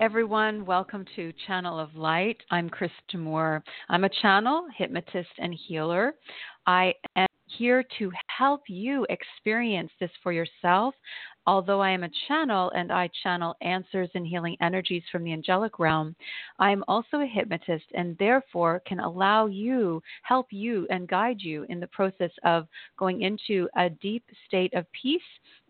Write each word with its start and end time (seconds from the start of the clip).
everyone. 0.00 0.66
Welcome 0.66 1.06
to 1.16 1.32
Channel 1.46 1.78
of 1.78 1.94
Light. 1.94 2.36
I'm 2.50 2.68
Krista 2.68 3.18
Moore. 3.18 3.64
I'm 3.88 4.04
a 4.04 4.10
channel, 4.20 4.66
hypnotist, 4.76 5.30
and 5.38 5.54
healer. 5.54 6.14
I 6.66 6.92
am 7.16 7.26
here 7.46 7.82
to 7.98 8.10
help 8.26 8.62
you 8.68 9.06
experience 9.08 9.90
this 9.98 10.10
for 10.22 10.32
yourself. 10.32 10.94
Although 11.46 11.80
I 11.80 11.90
am 11.90 12.02
a 12.02 12.10
channel 12.26 12.70
and 12.74 12.90
I 12.90 13.08
channel 13.22 13.54
answers 13.60 14.10
and 14.14 14.26
healing 14.26 14.56
energies 14.60 15.04
from 15.12 15.22
the 15.22 15.32
angelic 15.32 15.78
realm, 15.78 16.16
I 16.58 16.72
am 16.72 16.82
also 16.88 17.20
a 17.20 17.26
hypnotist 17.26 17.84
and 17.94 18.18
therefore 18.18 18.82
can 18.86 18.98
allow 18.98 19.46
you, 19.46 20.02
help 20.22 20.48
you, 20.50 20.88
and 20.90 21.06
guide 21.06 21.40
you 21.40 21.64
in 21.68 21.78
the 21.78 21.86
process 21.86 22.32
of 22.44 22.66
going 22.98 23.22
into 23.22 23.68
a 23.76 23.90
deep 23.90 24.24
state 24.46 24.74
of 24.74 24.90
peace 24.90 25.20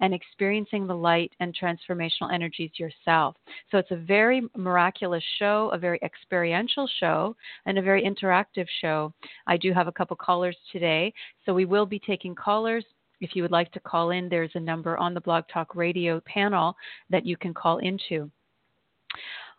and 0.01 0.15
experiencing 0.15 0.87
the 0.87 0.97
light 0.97 1.33
and 1.41 1.55
transformational 1.55 2.33
energies 2.33 2.71
yourself. 2.79 3.37
So 3.71 3.77
it's 3.77 3.91
a 3.91 3.97
very 3.97 4.49
miraculous 4.57 5.25
show, 5.39 5.71
a 5.75 5.79
very 5.79 5.99
experiential 6.03 6.89
show, 7.01 7.37
and 7.67 7.79
a 7.79 7.83
very 7.83 8.03
interactive 8.03 8.67
show. 8.81 9.13
I 9.47 9.59
do 9.59 9.73
have 9.75 9.89
a 9.89 9.93
couple 9.93 10.17
callers 10.17 10.57
today, 10.73 11.13
so 11.45 11.53
we 11.53 11.67
will 11.67 11.87
be 11.87 11.99
taking 11.99 12.35
callers. 12.35 12.85
If 13.21 13.35
you 13.35 13.43
would 13.43 13.53
like 13.53 13.73
to 13.73 13.81
call 13.81 14.11
in, 14.11 14.29
there's 14.29 14.51
a 14.55 14.61
number 14.61 14.97
on 14.99 15.15
the 15.15 15.21
Blog 15.21 15.45
Talk 15.53 15.75
Radio 15.75 16.21
panel 16.21 16.77
that 17.11 17.27
you 17.27 17.37
can 17.37 17.55
call 17.55 17.79
into. 17.79 18.31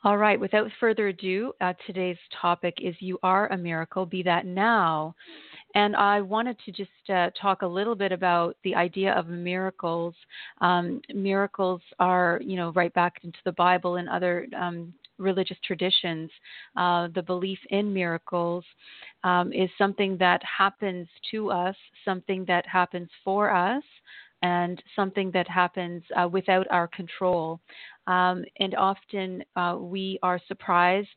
All 0.03 0.17
right, 0.17 0.39
without 0.39 0.69
further 0.79 1.07
ado, 1.07 1.53
uh, 1.59 1.73
today's 1.87 2.17
topic 2.39 2.75
is 2.79 2.95
You 2.99 3.17
Are 3.23 3.47
a 3.51 3.57
Miracle, 3.57 4.05
Be 4.05 4.21
That 4.21 4.45
Now. 4.45 5.15
And 5.73 5.95
I 5.95 6.21
wanted 6.21 6.57
to 6.65 6.71
just 6.71 7.09
uh, 7.09 7.31
talk 7.39 7.63
a 7.63 7.67
little 7.67 7.95
bit 7.95 8.11
about 8.11 8.55
the 8.63 8.75
idea 8.75 9.13
of 9.13 9.27
miracles. 9.27 10.13
Um, 10.61 11.01
miracles 11.13 11.81
are, 11.99 12.39
you 12.43 12.55
know, 12.55 12.71
right 12.73 12.93
back 12.93 13.19
into 13.23 13.39
the 13.43 13.51
Bible 13.53 13.95
and 13.95 14.07
other 14.07 14.47
um, 14.55 14.93
religious 15.17 15.57
traditions. 15.63 16.29
Uh, 16.75 17.07
the 17.15 17.21
belief 17.21 17.59
in 17.69 17.93
miracles 17.93 18.63
um, 19.23 19.51
is 19.53 19.69
something 19.77 20.17
that 20.17 20.41
happens 20.43 21.07
to 21.31 21.51
us, 21.51 21.75
something 22.05 22.45
that 22.45 22.65
happens 22.67 23.09
for 23.23 23.51
us, 23.51 23.83
and 24.43 24.81
something 24.95 25.31
that 25.31 25.47
happens 25.47 26.03
uh, 26.15 26.27
without 26.27 26.67
our 26.69 26.87
control. 26.87 27.59
Um, 28.05 28.45
and 28.59 28.75
often 28.75 29.43
uh, 29.55 29.77
we 29.79 30.19
are 30.21 30.39
surprised, 30.47 31.07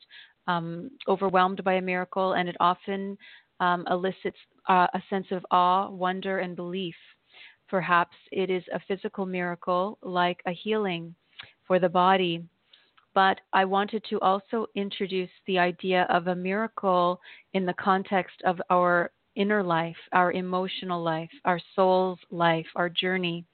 um, 0.47 0.91
overwhelmed 1.07 1.62
by 1.62 1.75
a 1.75 1.83
miracle, 1.83 2.33
and 2.33 2.48
it 2.48 2.57
often 2.61 3.17
um, 3.61 3.87
elicits 3.91 4.39
uh, 4.69 4.87
a 4.95 5.03
sense 5.11 5.27
of 5.31 5.45
awe, 5.51 5.91
wonder, 5.91 6.39
and 6.39 6.57
belief. 6.57 6.95
Perhaps 7.69 8.17
it 8.33 8.51
is 8.51 8.64
a 8.73 8.81
physical 8.89 9.27
miracle 9.27 9.98
like 10.03 10.41
a 10.47 10.53
healing 10.53 11.14
for 11.67 11.79
the 11.79 11.89
body. 11.89 12.42
But 13.14 13.41
I 13.53 13.64
wanted 13.64 14.05
to 14.11 14.20
also 14.20 14.66
introduce 14.75 15.30
the 15.47 15.58
idea 15.58 16.06
of 16.11 16.28
a 16.28 16.34
miracle 16.34 17.20
in 17.55 17.67
the 17.67 17.75
context 17.75 18.36
of 18.44 18.61
our 18.70 19.11
inner 19.36 19.62
life, 19.62 19.97
our 20.12 20.33
emotional 20.33 21.02
life, 21.02 21.30
our 21.44 21.61
soul's 21.75 22.19
life, 22.30 22.67
our 22.77 22.89
journey. 22.89 23.44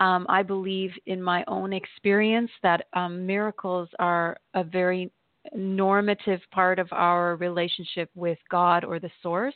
Um, 0.00 0.26
I 0.28 0.42
believe 0.42 0.92
in 1.06 1.20
my 1.22 1.44
own 1.48 1.72
experience 1.72 2.50
that 2.62 2.86
um, 2.92 3.26
miracles 3.26 3.88
are 3.98 4.36
a 4.54 4.62
very 4.62 5.10
normative 5.54 6.40
part 6.52 6.78
of 6.78 6.88
our 6.92 7.36
relationship 7.36 8.10
with 8.14 8.38
God 8.50 8.84
or 8.84 9.00
the 9.00 9.10
source. 9.22 9.54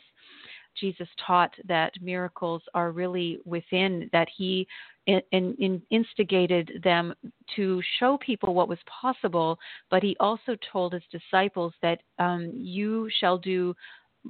Jesus 0.79 1.07
taught 1.25 1.53
that 1.67 1.93
miracles 2.01 2.61
are 2.73 2.91
really 2.91 3.39
within, 3.45 4.09
that 4.11 4.27
he 4.35 4.67
in, 5.05 5.21
in, 5.31 5.81
instigated 5.89 6.81
them 6.83 7.13
to 7.55 7.81
show 7.99 8.17
people 8.17 8.53
what 8.53 8.69
was 8.69 8.79
possible, 9.01 9.59
but 9.91 10.01
he 10.01 10.15
also 10.19 10.55
told 10.71 10.93
his 10.93 11.03
disciples 11.11 11.73
that 11.81 12.01
um, 12.19 12.51
you 12.53 13.09
shall 13.19 13.37
do 13.37 13.75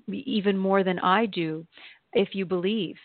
even 0.07 0.57
more 0.57 0.83
than 0.83 0.99
I 0.99 1.27
do 1.27 1.65
if 2.13 2.29
you 2.33 2.45
believe. 2.45 2.95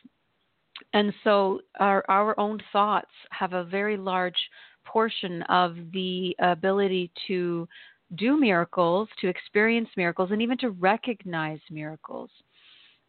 And 0.93 1.12
so 1.25 1.60
our, 1.78 2.05
our 2.09 2.38
own 2.38 2.59
thoughts 2.72 3.10
have 3.31 3.53
a 3.53 3.65
very 3.65 3.97
large 3.97 4.38
portion 4.84 5.43
of 5.43 5.76
the 5.93 6.34
ability 6.38 7.10
to 7.26 7.69
do 8.15 8.41
miracles, 8.41 9.09
to 9.20 9.28
experience 9.28 9.88
miracles, 9.97 10.31
and 10.31 10.41
even 10.41 10.56
to 10.59 10.70
recognize 10.70 11.60
miracles. 11.70 12.31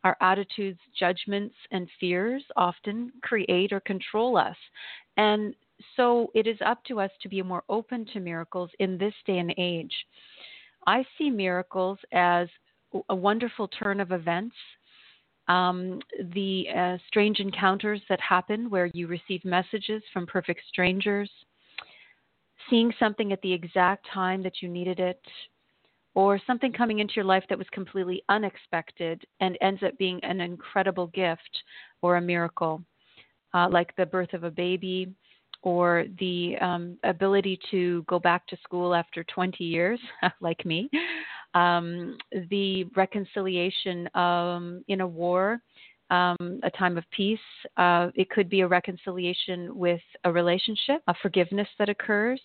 Our 0.03 0.15
attitudes, 0.21 0.79
judgments, 0.97 1.55
and 1.71 1.89
fears 1.99 2.43
often 2.55 3.11
create 3.21 3.73
or 3.73 3.81
control 3.81 4.37
us. 4.37 4.55
And 5.17 5.53
so 5.95 6.31
it 6.33 6.47
is 6.47 6.57
up 6.65 6.83
to 6.85 6.99
us 6.99 7.11
to 7.21 7.29
be 7.29 7.41
more 7.41 7.63
open 7.69 8.05
to 8.13 8.19
miracles 8.19 8.69
in 8.79 8.97
this 8.97 9.13
day 9.25 9.39
and 9.39 9.53
age. 9.57 9.93
I 10.87 11.05
see 11.17 11.29
miracles 11.29 11.99
as 12.13 12.47
a 13.09 13.15
wonderful 13.15 13.67
turn 13.67 13.99
of 13.99 14.11
events. 14.11 14.55
Um, 15.47 15.99
the 16.33 16.65
uh, 16.75 16.97
strange 17.07 17.39
encounters 17.39 18.01
that 18.07 18.21
happen 18.21 18.69
where 18.69 18.85
you 18.93 19.07
receive 19.07 19.43
messages 19.43 20.03
from 20.13 20.27
perfect 20.27 20.61
strangers, 20.69 21.29
seeing 22.69 22.93
something 22.99 23.31
at 23.33 23.41
the 23.41 23.51
exact 23.51 24.07
time 24.13 24.43
that 24.43 24.61
you 24.61 24.69
needed 24.69 24.99
it, 24.99 25.21
or 26.19 26.37
something 26.45 26.73
coming 26.73 26.99
into 26.99 27.13
your 27.15 27.23
life 27.23 27.45
that 27.47 27.57
was 27.57 27.67
completely 27.71 28.21
unexpected 28.27 29.23
and 29.39 29.57
ends 29.61 29.81
up 29.83 29.97
being 29.97 30.21
an 30.25 30.41
incredible 30.41 31.07
gift 31.07 31.63
or 32.01 32.17
a 32.17 32.21
miracle, 32.21 32.83
uh, 33.53 33.69
like 33.71 33.95
the 33.95 34.05
birth 34.05 34.33
of 34.33 34.43
a 34.43 34.51
baby 34.51 35.07
or 35.61 36.03
the 36.19 36.57
um, 36.59 36.97
ability 37.05 37.57
to 37.71 38.03
go 38.09 38.19
back 38.19 38.45
to 38.47 38.57
school 38.63 38.93
after 38.93 39.23
20 39.23 39.63
years, 39.63 39.97
like 40.41 40.65
me, 40.65 40.89
um, 41.53 42.17
the 42.49 42.83
reconciliation 42.97 44.09
um, 44.13 44.83
in 44.89 44.99
a 44.99 45.07
war, 45.07 45.61
um, 46.09 46.59
a 46.63 46.71
time 46.77 46.97
of 46.97 47.05
peace. 47.15 47.39
Uh, 47.77 48.09
it 48.15 48.29
could 48.29 48.49
be 48.49 48.59
a 48.59 48.67
reconciliation 48.67 49.73
with 49.73 50.01
a 50.25 50.31
relationship, 50.31 51.01
a 51.07 51.13
forgiveness 51.21 51.67
that 51.77 51.87
occurs. 51.87 52.41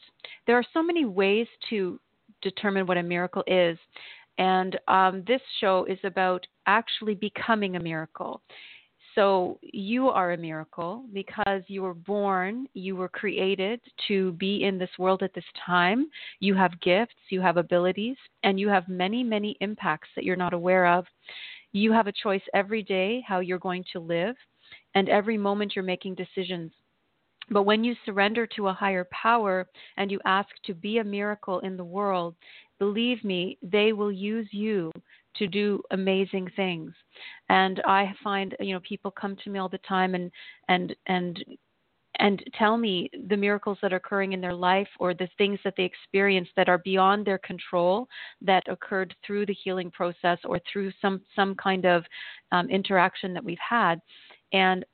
There 0.47 0.57
are 0.57 0.65
so 0.73 0.81
many 0.81 1.07
ways 1.07 1.49
to 1.71 1.99
determine 2.45 2.87
what 2.87 2.97
a 2.97 3.03
miracle 3.03 3.43
is. 3.49 3.79
And 4.39 4.79
um, 4.89 5.25
this 5.27 5.41
show 5.61 5.85
is 5.87 5.99
about 6.05 6.47
actually 6.67 7.15
becoming 7.15 7.77
a 7.77 7.81
miracle. 7.81 8.41
So 9.15 9.61
you 9.63 10.09
are 10.09 10.33
a 10.33 10.37
miracle 10.37 11.05
because 11.13 11.63
you 11.69 11.83
were 11.83 11.95
born, 11.95 12.67
you 12.75 12.97
were 12.97 13.09
created 13.09 13.81
to 14.09 14.33
be 14.33 14.65
in 14.65 14.77
this 14.77 14.91
world 14.99 15.23
at 15.23 15.33
this 15.35 15.45
time. 15.65 16.11
You 16.41 16.55
have 16.55 16.81
gifts, 16.81 17.15
you 17.31 17.41
have 17.41 17.57
abilities, 17.57 18.17
and 18.43 18.59
you 18.59 18.69
have 18.69 18.89
many, 18.89 19.23
many 19.23 19.57
impacts 19.61 20.09
that 20.17 20.25
you're 20.25 20.35
not 20.35 20.53
aware 20.53 20.87
of. 20.87 21.05
You 21.71 21.93
have 21.93 22.09
a 22.09 22.13
choice 22.13 22.43
every 22.55 22.83
day 22.83 23.23
how 23.27 23.39
you're 23.39 23.59
going 23.59 23.85
to 23.93 24.01
live, 24.01 24.35
and 24.97 25.09
every 25.09 25.39
moment 25.39 25.75
you're 25.77 25.85
making 25.85 26.17
decisions. 26.17 26.73
But 27.51 27.65
when 27.65 27.85
you 27.85 27.95
surrender 28.05 28.47
to 28.57 28.69
a 28.69 28.73
higher 28.73 29.07
power 29.11 29.67
and 29.97 30.11
you 30.11 30.21
ask 30.25 30.49
to 30.65 30.75
be 30.75 30.99
a 30.99 31.05
miracle 31.05 31.61
in 31.61 31.77
the 31.77 31.85
world, 31.85 32.35
believe 32.79 33.23
me, 33.25 33.59
they 33.63 33.93
will 33.93 34.13
use 34.13 34.49
you 34.51 34.91
to 35.37 35.47
do 35.47 35.83
amazing 35.91 36.49
things. 36.57 36.93
And 37.49 37.83
I 37.87 38.15
find, 38.23 38.57
you 38.61 38.75
know, 38.75 38.81
people 38.81 39.11
come 39.11 39.37
to 39.45 39.51
me 39.51 39.59
all 39.59 39.69
the 39.69 39.79
time 39.79 40.15
and 40.15 40.31
and 40.69 40.95
and 41.07 41.45
and 42.21 42.43
tell 42.57 42.77
me 42.77 43.11
the 43.29 43.37
miracles 43.37 43.79
that 43.83 43.93
are 43.93 43.97
occurring 43.97 44.33
in 44.33 44.41
their 44.41 44.55
life 44.55 44.89
or 45.01 45.15
the 45.15 45.29
things 45.37 45.59
that 45.65 45.75
they 45.77 45.83
experience 45.83 46.49
that 46.57 46.69
are 46.69 46.79
beyond 46.79 47.27
their 47.27 47.39
control 47.39 48.09
that 48.41 48.63
occurred 48.69 49.15
through 49.27 49.45
the 49.47 49.57
healing 49.65 49.91
process 49.91 50.39
or 50.45 50.61
through 50.73 50.93
some 51.03 51.21
some 51.35 51.55
kind 51.57 51.85
of 51.85 52.05
um, 52.53 52.71
interaction 52.71 53.35
that 53.35 53.45
we've 53.45 53.59
had 53.59 54.01
and 54.53 54.85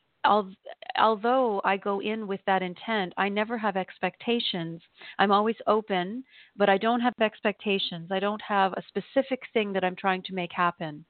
although 0.98 1.60
I 1.64 1.76
go 1.76 2.00
in 2.00 2.26
with 2.26 2.40
that 2.46 2.62
intent, 2.62 3.12
I 3.16 3.28
never 3.28 3.56
have 3.58 3.76
expectations. 3.76 4.80
I'm 5.18 5.32
always 5.32 5.56
open, 5.66 6.24
but 6.56 6.68
I 6.68 6.78
don't 6.78 7.00
have 7.00 7.14
expectations. 7.20 8.10
I 8.10 8.20
don't 8.20 8.42
have 8.42 8.72
a 8.74 8.82
specific 8.88 9.42
thing 9.52 9.72
that 9.72 9.84
I'm 9.84 9.96
trying 9.96 10.22
to 10.24 10.34
make 10.34 10.52
happen. 10.52 11.04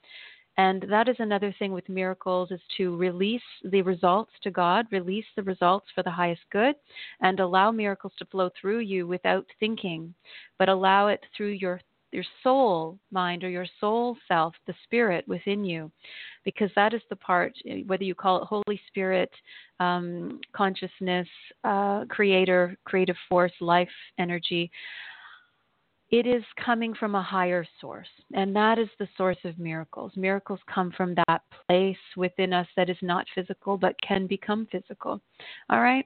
And 0.56 0.84
that 0.90 1.08
is 1.08 1.16
another 1.20 1.54
thing 1.58 1.72
with 1.72 1.88
miracles 1.88 2.50
is 2.50 2.60
to 2.76 2.96
release 2.96 3.40
the 3.64 3.82
results 3.82 4.32
to 4.42 4.50
God, 4.50 4.86
release 4.90 5.24
the 5.36 5.42
results 5.42 5.86
for 5.94 6.02
the 6.02 6.10
highest 6.10 6.42
good, 6.50 6.74
and 7.22 7.40
allow 7.40 7.70
miracles 7.70 8.12
to 8.18 8.26
flow 8.26 8.50
through 8.60 8.80
you 8.80 9.06
without 9.06 9.46
thinking, 9.58 10.12
but 10.58 10.68
allow 10.68 11.06
it 11.06 11.24
through 11.34 11.52
your 11.52 11.80
your 12.12 12.24
soul 12.42 12.98
mind 13.10 13.44
or 13.44 13.48
your 13.48 13.66
soul 13.80 14.16
self, 14.28 14.54
the 14.66 14.74
spirit 14.84 15.26
within 15.28 15.64
you, 15.64 15.90
because 16.44 16.70
that 16.76 16.94
is 16.94 17.02
the 17.08 17.16
part, 17.16 17.52
whether 17.86 18.04
you 18.04 18.14
call 18.14 18.42
it 18.42 18.46
Holy 18.46 18.80
Spirit, 18.88 19.30
um, 19.78 20.40
consciousness, 20.52 21.28
uh, 21.64 22.04
creator, 22.08 22.76
creative 22.84 23.16
force, 23.28 23.52
life 23.60 23.88
energy. 24.18 24.70
It 26.10 26.26
is 26.26 26.42
coming 26.64 26.92
from 26.94 27.14
a 27.14 27.22
higher 27.22 27.64
source, 27.80 28.08
and 28.34 28.54
that 28.56 28.80
is 28.80 28.88
the 28.98 29.08
source 29.16 29.38
of 29.44 29.58
miracles. 29.60 30.12
Miracles 30.16 30.58
come 30.72 30.92
from 30.96 31.14
that 31.14 31.42
place 31.68 31.96
within 32.16 32.52
us 32.52 32.66
that 32.76 32.90
is 32.90 32.96
not 33.00 33.26
physical 33.32 33.78
but 33.78 33.94
can 34.06 34.26
become 34.26 34.66
physical. 34.72 35.20
All 35.70 35.80
right? 35.80 36.04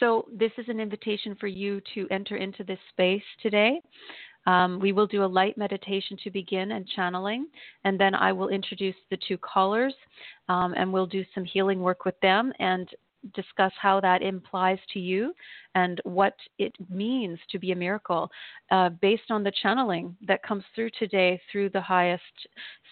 So, 0.00 0.28
this 0.32 0.52
is 0.58 0.68
an 0.68 0.80
invitation 0.80 1.34
for 1.40 1.46
you 1.46 1.80
to 1.94 2.06
enter 2.10 2.36
into 2.36 2.62
this 2.62 2.78
space 2.90 3.22
today. 3.42 3.80
Um, 4.48 4.80
we 4.80 4.92
will 4.92 5.06
do 5.06 5.24
a 5.24 5.26
light 5.26 5.58
meditation 5.58 6.16
to 6.24 6.30
begin 6.30 6.72
and 6.72 6.88
channeling, 6.88 7.48
and 7.84 8.00
then 8.00 8.14
I 8.14 8.32
will 8.32 8.48
introduce 8.48 8.96
the 9.10 9.18
two 9.28 9.36
callers 9.36 9.92
um, 10.48 10.72
and 10.74 10.90
we'll 10.90 11.06
do 11.06 11.22
some 11.34 11.44
healing 11.44 11.80
work 11.80 12.06
with 12.06 12.18
them 12.20 12.54
and 12.58 12.88
discuss 13.34 13.72
how 13.78 14.00
that 14.00 14.22
implies 14.22 14.78
to 14.94 15.00
you 15.00 15.34
and 15.74 16.00
what 16.04 16.34
it 16.58 16.72
means 16.88 17.38
to 17.50 17.58
be 17.58 17.72
a 17.72 17.76
miracle 17.76 18.30
uh, 18.70 18.88
based 18.88 19.30
on 19.30 19.42
the 19.42 19.52
channeling 19.62 20.16
that 20.26 20.42
comes 20.42 20.64
through 20.74 20.88
today 20.98 21.38
through 21.52 21.68
the 21.68 21.80
highest. 21.80 22.22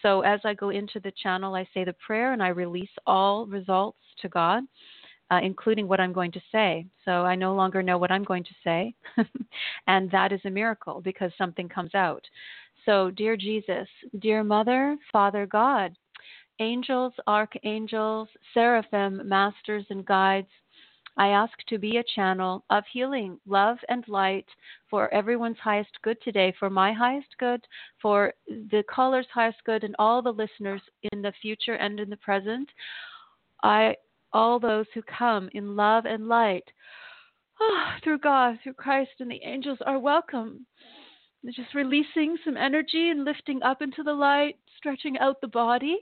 So, 0.03 0.21
as 0.21 0.41
I 0.45 0.53
go 0.53 0.71
into 0.71 1.01
the 1.01 1.13
channel, 1.23 1.55
I 1.55 1.67
say 1.73 1.85
the 1.85 1.95
prayer 1.95 2.35
and 2.35 2.43
I 2.43 2.49
release 2.49 2.91
all 3.07 3.47
results 3.47 3.99
to 4.21 4.29
God 4.29 4.65
uh, 5.31 5.41
including 5.43 5.89
what 5.89 6.01
I'm 6.01 6.13
going 6.13 6.33
to 6.33 6.41
say. 6.53 6.87
So 7.05 7.11
I 7.25 7.35
no 7.35 7.55
longer 7.55 7.83
know 7.83 7.99
what 7.99 8.13
I'm 8.13 8.25
going 8.25 8.45
to 8.45 8.55
say. 8.63 8.95
and 9.87 10.11
that 10.11 10.33
is 10.33 10.41
a 10.45 10.51
miracle 10.51 11.01
because 11.01 11.33
something 11.37 11.69
comes 11.69 11.95
out. 11.95 12.25
So, 12.85 13.11
dear 13.11 13.37
Jesus, 13.37 13.89
dear 14.21 14.45
Mother, 14.45 14.97
Father 15.13 15.45
God, 15.47 15.97
angels, 16.61 17.13
archangels, 17.27 18.29
seraphim, 18.55 19.23
masters, 19.29 19.85
and 19.91 20.07
guides, 20.07 20.49
I 21.19 21.29
ask 21.29 21.53
to 21.69 21.79
be 21.79 21.97
a 21.97 22.05
channel 22.15 22.65
of 22.69 22.85
healing, 22.93 23.41
love, 23.47 23.79
and 23.89 24.07
light 24.07 24.47
for 24.91 25.13
everyone's 25.13 25.57
highest 25.59 25.91
good 26.03 26.19
today, 26.23 26.55
for 26.59 26.69
my 26.69 26.93
highest 26.93 27.35
good, 27.39 27.67
for 28.01 28.35
the 28.47 28.85
caller's 28.89 29.27
highest 29.33 29.59
good, 29.65 29.83
and 29.83 29.97
all 29.99 30.21
the 30.21 30.31
listeners 30.31 30.83
in 31.13 31.23
the 31.23 31.33
future 31.41 31.75
and 31.75 31.99
in 31.99 32.11
the 32.11 32.19
present. 32.19 32.69
I 33.63 33.97
all 34.37 34.61
those 34.61 34.85
who 34.93 35.01
come 35.03 35.49
in 35.55 35.77
love 35.77 36.05
and 36.05 36.29
light 36.29 36.65
oh, 37.59 37.89
through 38.05 38.19
God, 38.19 38.59
through 38.63 38.75
Christ, 38.75 39.13
and 39.19 39.31
the 39.31 39.41
angels 39.43 39.79
are 39.87 39.99
welcome. 39.99 40.67
Just 41.47 41.75
releasing 41.75 42.37
some 42.45 42.57
energy 42.57 43.09
and 43.09 43.25
lifting 43.25 43.63
up 43.63 43.81
into 43.81 44.03
the 44.03 44.13
light, 44.13 44.57
stretching 44.77 45.17
out 45.21 45.41
the 45.41 45.49
body, 45.49 45.97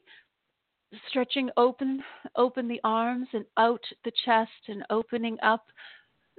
stretching 1.09 1.49
open, 1.57 2.03
open 2.35 2.67
the 2.67 2.81
arms 2.83 3.29
and 3.35 3.45
out 3.57 3.83
the 4.05 4.13
chest, 4.25 4.51
and 4.67 4.83
opening 4.91 5.39
up 5.41 5.67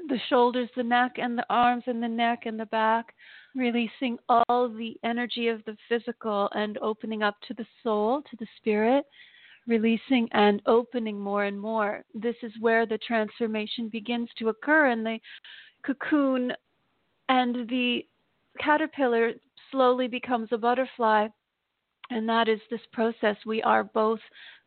the 0.09 0.19
shoulders, 0.27 0.69
the 0.75 0.83
neck, 0.83 1.13
and 1.15 1.37
the 1.37 1.45
arms, 1.49 1.83
and 1.87 2.03
the 2.03 2.09
neck 2.09 2.41
and 2.45 2.59
the 2.59 2.65
back, 2.65 3.13
releasing 3.55 4.17
all 4.27 4.67
the 4.67 4.97
energy 5.05 5.47
of 5.47 5.63
the 5.63 5.77
physical 5.87 6.49
and 6.55 6.77
opening 6.79 7.23
up 7.23 7.35
to 7.47 7.53
the 7.53 7.65
soul, 7.83 8.21
to 8.29 8.35
the 8.37 8.47
spirit 8.57 9.05
releasing 9.67 10.27
and 10.31 10.61
opening 10.65 11.19
more 11.19 11.45
and 11.45 11.59
more. 11.59 12.03
This 12.13 12.35
is 12.43 12.51
where 12.59 12.85
the 12.85 12.99
transformation 12.99 13.89
begins 13.89 14.29
to 14.37 14.49
occur, 14.49 14.87
and 14.87 15.05
the 15.05 15.19
cocoon 15.85 16.53
and 17.29 17.67
the 17.69 18.05
caterpillar 18.59 19.33
slowly 19.71 20.07
becomes 20.07 20.49
a 20.51 20.57
butterfly. 20.57 21.27
And 22.11 22.29
that 22.29 22.47
is 22.47 22.59
this 22.69 22.85
process 22.93 23.35
we 23.45 23.63
are 23.63 23.83
both 23.83 24.19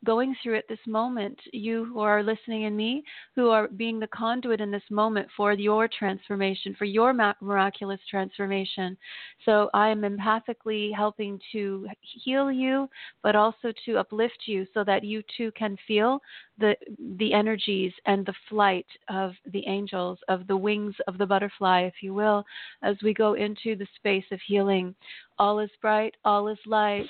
going 0.04 0.34
through 0.42 0.56
at 0.56 0.68
this 0.68 0.78
moment. 0.86 1.38
You 1.52 1.84
who 1.84 2.00
are 2.00 2.22
listening 2.22 2.64
and 2.64 2.76
me 2.76 3.02
who 3.34 3.50
are 3.50 3.68
being 3.68 3.98
the 3.98 4.06
conduit 4.08 4.60
in 4.60 4.70
this 4.70 4.82
moment 4.90 5.28
for 5.36 5.52
your 5.52 5.88
transformation, 5.88 6.74
for 6.78 6.84
your 6.84 7.12
miraculous 7.40 8.00
transformation. 8.08 8.96
So 9.44 9.70
I 9.74 9.88
am 9.88 10.02
empathically 10.02 10.94
helping 10.94 11.40
to 11.52 11.86
heal 12.00 12.50
you, 12.52 12.88
but 13.22 13.36
also 13.36 13.72
to 13.86 13.98
uplift 13.98 14.42
you 14.46 14.66
so 14.72 14.84
that 14.84 15.04
you 15.04 15.22
too 15.36 15.50
can 15.52 15.76
feel 15.86 16.20
the 16.58 16.74
the 17.18 17.32
energies 17.32 17.92
and 18.06 18.26
the 18.26 18.34
flight 18.48 18.86
of 19.08 19.32
the 19.52 19.64
angels, 19.66 20.18
of 20.28 20.46
the 20.46 20.56
wings 20.56 20.94
of 21.06 21.18
the 21.18 21.26
butterfly, 21.26 21.82
if 21.82 21.94
you 22.02 22.14
will, 22.14 22.44
as 22.82 22.96
we 23.02 23.14
go 23.14 23.34
into 23.34 23.76
the 23.76 23.86
space 23.96 24.24
of 24.30 24.40
healing. 24.46 24.94
All 25.38 25.60
is 25.60 25.70
bright, 25.80 26.16
all 26.24 26.48
is 26.48 26.58
light 26.66 27.08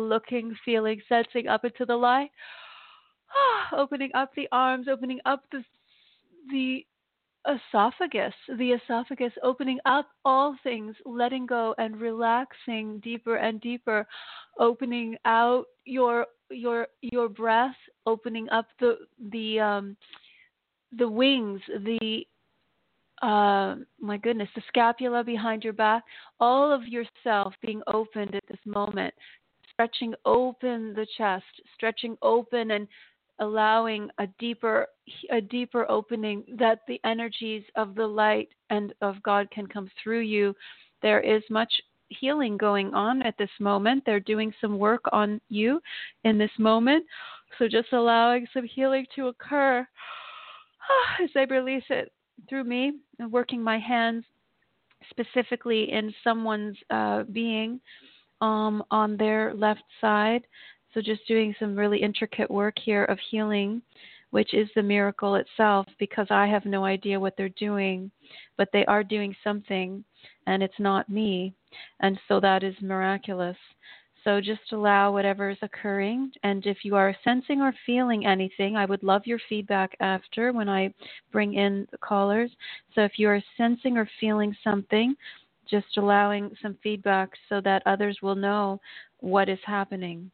looking, 0.00 0.54
feeling, 0.64 1.00
sensing 1.08 1.48
up 1.48 1.64
into 1.64 1.84
the 1.84 1.96
light. 1.96 2.30
opening 3.76 4.10
up 4.14 4.30
the 4.34 4.48
arms, 4.52 4.88
opening 4.88 5.20
up 5.24 5.44
the 5.52 5.62
the 6.50 6.84
esophagus, 7.48 8.34
the 8.58 8.72
esophagus, 8.72 9.32
opening 9.42 9.78
up 9.86 10.08
all 10.24 10.56
things, 10.62 10.94
letting 11.04 11.46
go 11.46 11.74
and 11.78 12.00
relaxing 12.00 12.98
deeper 13.00 13.36
and 13.36 13.60
deeper, 13.60 14.06
opening 14.58 15.16
out 15.24 15.66
your 15.84 16.26
your 16.50 16.88
your 17.02 17.28
breath, 17.28 17.76
opening 18.06 18.48
up 18.50 18.66
the 18.80 18.98
the 19.30 19.60
um, 19.60 19.96
the 20.98 21.08
wings, 21.08 21.60
the 21.84 22.24
uh, 23.22 23.76
my 24.00 24.16
goodness, 24.16 24.48
the 24.54 24.62
scapula 24.68 25.22
behind 25.22 25.62
your 25.62 25.74
back, 25.74 26.02
all 26.40 26.72
of 26.72 26.80
yourself 26.88 27.52
being 27.60 27.82
opened 27.86 28.34
at 28.34 28.42
this 28.48 28.60
moment 28.64 29.12
stretching 29.80 30.14
open 30.26 30.92
the 30.92 31.06
chest, 31.16 31.44
stretching 31.74 32.14
open 32.20 32.72
and 32.72 32.86
allowing 33.38 34.10
a 34.18 34.26
deeper 34.38 34.86
a 35.30 35.40
deeper 35.40 35.90
opening 35.90 36.44
that 36.58 36.80
the 36.86 37.00
energies 37.04 37.62
of 37.76 37.94
the 37.94 38.06
light 38.06 38.50
and 38.68 38.92
of 39.00 39.22
God 39.22 39.50
can 39.50 39.66
come 39.66 39.90
through 40.02 40.20
you. 40.20 40.54
There 41.00 41.20
is 41.20 41.42
much 41.48 41.72
healing 42.08 42.58
going 42.58 42.92
on 42.92 43.22
at 43.22 43.38
this 43.38 43.50
moment. 43.58 44.02
They're 44.04 44.20
doing 44.20 44.52
some 44.60 44.78
work 44.78 45.04
on 45.12 45.40
you 45.48 45.80
in 46.24 46.36
this 46.36 46.50
moment. 46.58 47.06
So 47.58 47.66
just 47.66 47.92
allowing 47.94 48.46
some 48.52 48.66
healing 48.66 49.06
to 49.16 49.28
occur 49.28 49.80
as 51.22 51.30
I 51.34 51.44
release 51.44 51.84
it 51.88 52.12
through 52.50 52.64
me 52.64 52.92
and 53.18 53.32
working 53.32 53.62
my 53.62 53.78
hands 53.78 54.24
specifically 55.08 55.90
in 55.90 56.12
someone's 56.22 56.76
uh, 56.90 57.22
being 57.32 57.80
um, 58.40 58.82
on 58.90 59.16
their 59.16 59.54
left 59.54 59.84
side. 60.00 60.42
So, 60.92 61.00
just 61.00 61.26
doing 61.28 61.54
some 61.58 61.76
really 61.76 62.02
intricate 62.02 62.50
work 62.50 62.76
here 62.78 63.04
of 63.04 63.18
healing, 63.30 63.82
which 64.30 64.54
is 64.54 64.68
the 64.74 64.82
miracle 64.82 65.36
itself, 65.36 65.86
because 65.98 66.26
I 66.30 66.46
have 66.46 66.64
no 66.64 66.84
idea 66.84 67.20
what 67.20 67.36
they're 67.36 67.48
doing, 67.50 68.10
but 68.56 68.68
they 68.72 68.84
are 68.86 69.04
doing 69.04 69.34
something, 69.44 70.04
and 70.46 70.62
it's 70.62 70.80
not 70.80 71.08
me. 71.08 71.54
And 72.00 72.18
so 72.26 72.40
that 72.40 72.64
is 72.64 72.74
miraculous. 72.80 73.56
So 74.24 74.40
just 74.40 74.72
allow 74.72 75.12
whatever 75.12 75.50
is 75.50 75.58
occurring. 75.62 76.32
And 76.42 76.66
if 76.66 76.84
you 76.84 76.94
are 76.96 77.16
sensing 77.24 77.60
or 77.62 77.72
feeling 77.86 78.26
anything, 78.26 78.76
I 78.76 78.84
would 78.84 79.02
love 79.02 79.26
your 79.26 79.40
feedback 79.48 79.96
after 80.00 80.52
when 80.52 80.68
I 80.68 80.92
bring 81.32 81.54
in 81.54 81.86
the 81.90 81.98
callers. 81.98 82.50
So 82.94 83.02
if 83.02 83.12
you 83.18 83.28
are 83.28 83.42
sensing 83.56 83.96
or 83.96 84.08
feeling 84.20 84.54
something, 84.62 85.14
just 85.68 85.96
allowing 85.96 86.50
some 86.62 86.76
feedback 86.82 87.30
so 87.48 87.60
that 87.62 87.82
others 87.86 88.18
will 88.22 88.34
know 88.34 88.80
what 89.18 89.48
is 89.48 89.58
happening. 89.64 90.30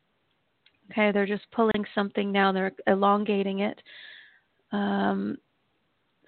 Okay, 0.90 1.10
they're 1.12 1.26
just 1.26 1.50
pulling 1.52 1.84
something 1.94 2.30
now, 2.30 2.52
they're 2.52 2.72
elongating 2.86 3.60
it. 3.60 3.80
Um, 4.72 5.36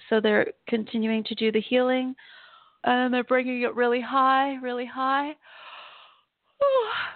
so 0.08 0.20
they're 0.20 0.52
continuing 0.68 1.22
to 1.24 1.34
do 1.34 1.52
the 1.52 1.60
healing, 1.60 2.14
and 2.84 3.12
they're 3.12 3.24
bringing 3.24 3.62
it 3.62 3.74
really 3.74 4.00
high, 4.00 4.56
really 4.56 4.86
high. 4.86 5.32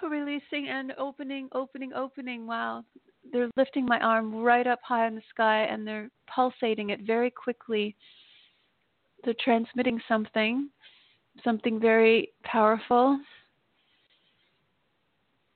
Releasing 0.01 0.67
and 0.69 0.93
opening, 0.97 1.49
opening, 1.53 1.93
opening. 1.93 2.45
Wow. 2.47 2.83
They're 3.31 3.49
lifting 3.55 3.85
my 3.85 3.99
arm 3.99 4.35
right 4.35 4.67
up 4.67 4.79
high 4.83 5.07
in 5.07 5.15
the 5.15 5.21
sky 5.29 5.63
and 5.63 5.87
they're 5.87 6.09
pulsating 6.33 6.89
it 6.89 7.01
very 7.01 7.31
quickly. 7.31 7.95
They're 9.23 9.33
transmitting 9.43 9.99
something 10.07 10.69
something 11.43 11.79
very 11.79 12.29
powerful. 12.43 13.19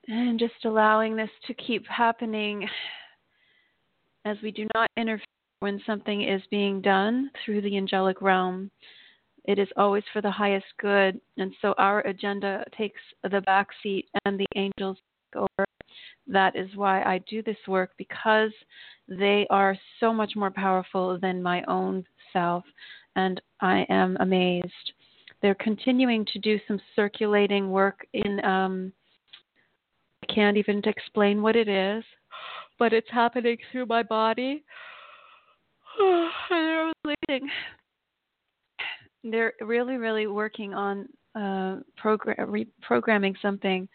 And 0.07 0.39
just 0.39 0.65
allowing 0.65 1.15
this 1.15 1.29
to 1.47 1.53
keep 1.53 1.85
happening 1.87 2.67
as 4.25 4.37
we 4.41 4.51
do 4.51 4.67
not 4.73 4.89
interfere 4.97 5.25
when 5.59 5.81
something 5.85 6.21
is 6.21 6.41
being 6.51 6.81
done 6.81 7.31
through 7.43 7.61
the 7.61 7.77
angelic 7.77 8.21
realm. 8.21 8.69
It 9.45 9.59
is 9.59 9.67
always 9.77 10.03
for 10.13 10.21
the 10.21 10.31
highest 10.31 10.65
good. 10.79 11.19
And 11.37 11.53
so 11.61 11.73
our 11.77 12.01
agenda 12.01 12.63
takes 12.77 13.01
the 13.23 13.41
back 13.41 13.67
seat 13.81 14.07
and 14.25 14.39
the 14.39 14.45
angels 14.55 14.97
take 15.33 15.41
over. 15.41 15.65
That 16.27 16.55
is 16.55 16.69
why 16.75 17.01
I 17.03 17.19
do 17.29 17.41
this 17.41 17.57
work 17.67 17.91
because 17.97 18.51
they 19.07 19.47
are 19.49 19.77
so 19.99 20.13
much 20.13 20.33
more 20.35 20.51
powerful 20.51 21.17
than 21.19 21.41
my 21.41 21.63
own 21.63 22.05
self. 22.33 22.65
And 23.15 23.41
I 23.61 23.85
am 23.89 24.17
amazed 24.19 24.93
they're 25.41 25.55
continuing 25.55 26.25
to 26.33 26.39
do 26.39 26.59
some 26.67 26.79
circulating 26.95 27.69
work 27.69 28.05
in. 28.13 28.43
Um, 28.43 28.91
I 30.23 30.33
can't 30.33 30.57
even 30.57 30.81
explain 30.85 31.41
what 31.41 31.55
it 31.55 31.67
is, 31.67 32.03
but 32.79 32.91
it's 32.91 33.09
happening 33.11 33.57
through 33.71 33.85
my 33.85 34.03
body. 34.03 34.63
they're 36.49 36.91
releasing. 37.03 37.49
They're 39.23 39.53
really, 39.61 39.97
really 39.97 40.27
working 40.27 40.73
on 40.73 41.07
uh, 41.35 41.77
program, 41.97 42.65
reprogramming 42.91 43.35
something 43.41 43.87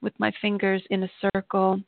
with 0.00 0.12
my 0.18 0.32
fingers 0.40 0.82
in 0.90 1.04
a 1.04 1.10
circle 1.34 1.80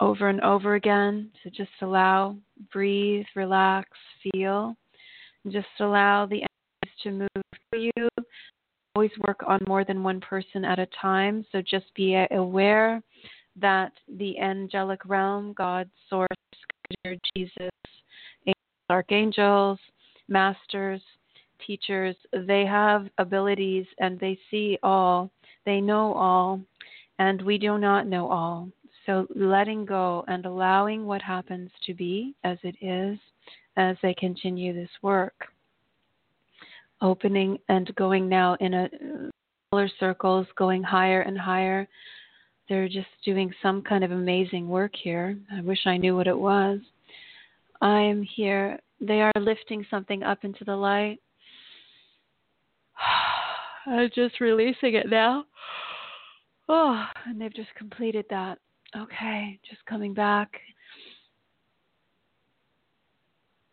over 0.00 0.28
and 0.28 0.40
over 0.40 0.74
again. 0.74 1.30
So 1.42 1.50
just 1.50 1.70
allow, 1.82 2.36
breathe, 2.72 3.26
relax, 3.36 3.88
feel 4.22 4.74
And 5.44 5.52
Just 5.52 5.68
allow 5.80 6.26
the 6.26 6.42
energies 6.42 6.98
to 7.02 7.10
move 7.10 7.44
through 7.70 7.90
you. 7.96 8.08
Always 9.00 9.18
work 9.26 9.40
on 9.46 9.60
more 9.66 9.82
than 9.82 10.02
one 10.02 10.20
person 10.20 10.62
at 10.62 10.78
a 10.78 10.86
time. 11.00 11.42
So 11.50 11.62
just 11.62 11.86
be 11.94 12.22
aware 12.32 13.02
that 13.58 13.92
the 14.18 14.38
angelic 14.38 15.00
realm, 15.06 15.54
God, 15.54 15.88
Source, 16.10 16.28
Jesus, 17.34 17.70
archangels, 18.90 19.78
masters, 20.28 21.00
teachers, 21.66 22.14
they 22.46 22.66
have 22.66 23.08
abilities 23.16 23.86
and 24.00 24.20
they 24.20 24.38
see 24.50 24.78
all, 24.82 25.30
they 25.64 25.80
know 25.80 26.12
all, 26.12 26.60
and 27.18 27.40
we 27.40 27.56
do 27.56 27.78
not 27.78 28.06
know 28.06 28.28
all. 28.28 28.68
So 29.06 29.26
letting 29.34 29.86
go 29.86 30.26
and 30.28 30.44
allowing 30.44 31.06
what 31.06 31.22
happens 31.22 31.70
to 31.86 31.94
be 31.94 32.34
as 32.44 32.58
it 32.62 32.76
is 32.82 33.18
as 33.78 33.96
they 34.02 34.12
continue 34.12 34.74
this 34.74 34.90
work. 35.00 35.46
Opening 37.02 37.58
and 37.68 37.94
going 37.96 38.28
now 38.28 38.56
in 38.60 38.74
a 38.74 38.88
smaller 39.70 39.90
circles, 39.98 40.46
going 40.56 40.82
higher 40.82 41.22
and 41.22 41.38
higher. 41.38 41.88
They're 42.68 42.88
just 42.88 43.08
doing 43.24 43.52
some 43.62 43.82
kind 43.82 44.04
of 44.04 44.10
amazing 44.10 44.68
work 44.68 44.92
here. 45.02 45.36
I 45.52 45.60
wish 45.60 45.86
I 45.86 45.96
knew 45.96 46.16
what 46.16 46.26
it 46.26 46.38
was. 46.38 46.80
I 47.80 48.00
am 48.00 48.22
here. 48.22 48.78
They 49.00 49.20
are 49.22 49.32
lifting 49.36 49.86
something 49.90 50.22
up 50.22 50.44
into 50.44 50.64
the 50.64 50.76
light. 50.76 51.18
I'm 53.86 54.10
just 54.14 54.40
releasing 54.40 54.94
it 54.94 55.08
now. 55.08 55.44
Oh, 56.72 57.04
and 57.26 57.40
they've 57.40 57.52
just 57.52 57.74
completed 57.74 58.26
that. 58.30 58.58
Okay, 58.96 59.58
just 59.68 59.84
coming 59.86 60.14
back. 60.14 60.52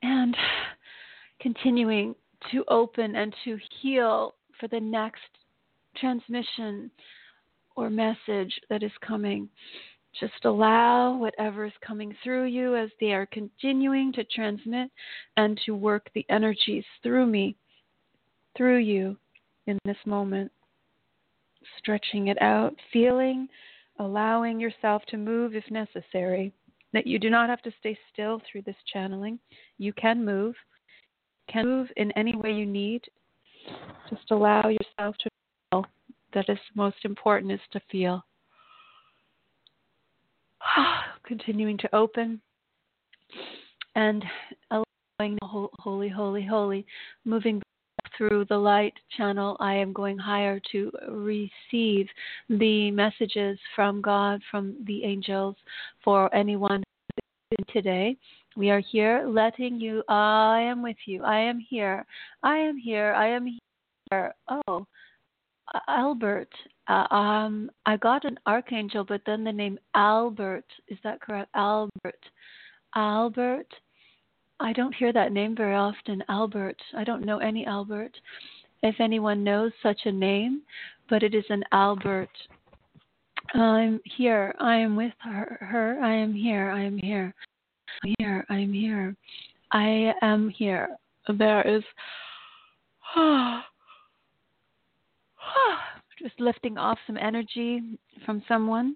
And 0.01 0.36
continuing 1.39 2.15
to 2.51 2.63
open 2.67 3.15
and 3.15 3.34
to 3.44 3.58
heal 3.82 4.36
for 4.60 4.67
the 4.67 4.79
next 4.79 5.22
transmission 5.96 6.91
or 7.75 7.89
message 7.89 8.53
that 8.70 8.84
is 8.84 8.91
coming. 9.06 9.50
Just 10.20 10.46
allow 10.46 11.15
whatever 11.15 11.65
is 11.65 11.74
coming 11.86 12.15
through 12.24 12.46
you 12.46 12.75
as 12.75 12.89
they 13.00 13.13
are 13.13 13.27
continuing 13.27 14.12
to 14.13 14.24
transmit 14.24 14.89
and 15.36 15.60
to 15.65 15.75
work 15.75 16.10
the 16.15 16.25
energies 16.29 16.84
through 17.03 17.27
me, 17.27 17.56
through 18.56 18.77
you 18.77 19.15
in 19.67 19.77
this 19.86 19.98
moment. 20.06 20.51
Stretching 21.77 22.29
it 22.29 22.41
out, 22.41 22.75
feeling, 22.91 23.48
allowing 24.00 24.60
yourself 24.60 25.03
to 25.10 25.17
move 25.17 25.56
if 25.56 25.70
necessary. 25.70 26.51
That 26.94 27.06
you 27.06 27.20
do 27.20 27.29
not 27.29 27.50
have 27.50 27.62
to 27.63 27.74
stay 27.79 27.98
still 28.12 28.41
through 28.50 28.63
this 28.63 28.75
channeling. 28.91 29.38
You 29.77 29.94
can 29.94 30.25
move, 30.25 30.56
can 31.51 31.66
move 31.66 31.88
in 31.98 32.12
any 32.13 32.36
way 32.36 32.51
you 32.51 32.66
need. 32.66 33.04
Just 34.10 34.32
allow 34.32 34.70
yourself 34.70 35.16
to 35.20 35.30
feel. 35.72 35.86
That 36.34 36.50
is 36.50 36.58
most 36.75 36.98
important 37.04 37.51
is 37.51 37.60
to 37.72 37.82
feel. 37.92 38.24
continuing 41.24 41.77
to 41.77 41.96
open 41.96 42.42
and 43.96 44.24
allowing 44.72 45.38
the 45.42 45.48
holy, 45.48 46.10
holy, 46.10 46.46
holy, 46.46 46.86
moving 47.25 47.62
through 48.18 48.46
the 48.46 48.58
light 48.58 48.94
channel. 49.16 49.58
I 49.60 49.74
am 49.75 49.94
going 49.94 50.18
higher 50.18 50.60
to 50.72 50.92
receive 51.10 52.08
the 52.50 52.92
messages 52.92 53.58
from 53.75 54.01
God, 54.01 54.42
from 54.50 54.75
the 54.86 55.04
angels, 55.04 55.56
for 56.04 56.34
anyone 56.34 56.84
today. 57.72 58.18
We 58.58 58.72
are 58.72 58.80
here 58.80 59.24
letting 59.28 59.80
you, 59.80 60.04
I 60.10 60.62
am 60.62 60.82
with 60.82 60.98
you. 61.06 61.24
I 61.24 61.38
am 61.38 61.60
here. 61.60 62.04
I 62.42 62.58
am 62.58 62.76
here. 62.76 63.14
I 63.14 63.28
am 63.28 63.46
here. 64.10 64.34
Oh, 64.50 64.88
Albert, 65.88 66.50
uh, 66.88 67.06
um, 67.14 67.70
I 67.86 67.98
got 67.98 68.26
an 68.26 68.40
archangel, 68.48 69.04
but 69.04 69.22
then 69.28 69.44
the 69.44 69.52
name 69.52 69.78
Albert. 69.94 70.66
Is 70.88 70.98
that 71.04 71.22
correct? 71.22 71.52
Albert. 71.54 72.20
Albert. 72.96 73.68
I 74.60 74.74
don't 74.74 74.96
hear 74.96 75.14
that 75.14 75.32
name 75.32 75.56
very 75.56 75.76
often. 75.76 76.24
Albert. 76.28 76.82
I 76.98 77.04
don't 77.04 77.26
know 77.26 77.38
any 77.38 77.64
Albert. 77.68 78.18
If 78.82 78.96
anyone 79.00 79.44
knows 79.44 79.72
such 79.84 80.00
a 80.06 80.12
name, 80.12 80.64
but 81.12 81.22
it 81.22 81.36
is 81.36 81.46
an 81.50 81.64
Albert. 81.72 82.32
I'm 83.54 84.00
here. 84.04 84.56
I 84.60 84.78
am 84.78 84.96
with 84.96 85.14
her. 85.20 85.60
her. 85.62 86.00
I 86.04 86.16
am 86.16 86.34
here. 86.34 86.72
I 86.72 86.82
am 86.82 86.98
here. 86.98 87.36
I'm 88.03 88.15
here. 88.20 88.46
I 88.50 88.58
am 88.60 88.74
here. 88.74 89.15
I 89.72 90.13
am 90.22 90.50
here. 90.50 90.89
There 91.27 91.62
is. 91.67 91.84
just 96.20 96.39
lifting 96.39 96.77
off 96.77 96.98
some 97.06 97.17
energy 97.17 97.82
from 98.25 98.41
someone, 98.48 98.96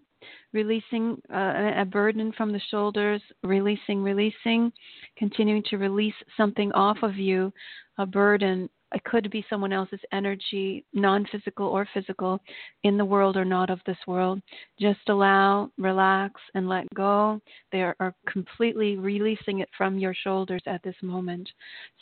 releasing 0.54 1.22
uh, 1.34 1.72
a 1.78 1.86
burden 1.86 2.32
from 2.36 2.52
the 2.52 2.62
shoulders, 2.70 3.22
releasing, 3.44 4.04
releasing, 4.04 4.72
continuing 5.18 5.64
to 5.70 5.78
release 5.78 6.14
something 6.38 6.72
off 6.74 6.98
of 7.04 7.16
you, 7.16 7.52
a 7.98 8.06
burden. 8.06 8.70
It 8.94 9.04
could 9.06 9.32
be 9.32 9.46
someone 9.50 9.72
else's 9.72 10.02
energy, 10.12 10.86
non 10.94 11.26
physical 11.32 11.68
or 11.68 11.88
physical, 11.94 12.42
in 12.84 12.98
the 12.98 13.06
world 13.06 13.38
or 13.38 13.46
not 13.46 13.70
of 13.70 13.80
this 13.86 13.98
world. 14.06 14.42
Just 14.80 15.00
allow, 15.08 15.72
relax, 15.78 16.42
and 16.56 16.68
let 16.68 16.94
go. 16.94 17.40
They 17.72 17.82
are, 17.84 17.96
are 18.02 18.14
completely 18.28 18.98
releasing 18.98 19.60
it 19.60 19.70
from 19.78 19.98
your 19.98 20.14
shoulders 20.14 20.64
at 20.66 20.84
this 20.84 20.96
moment. 21.02 21.50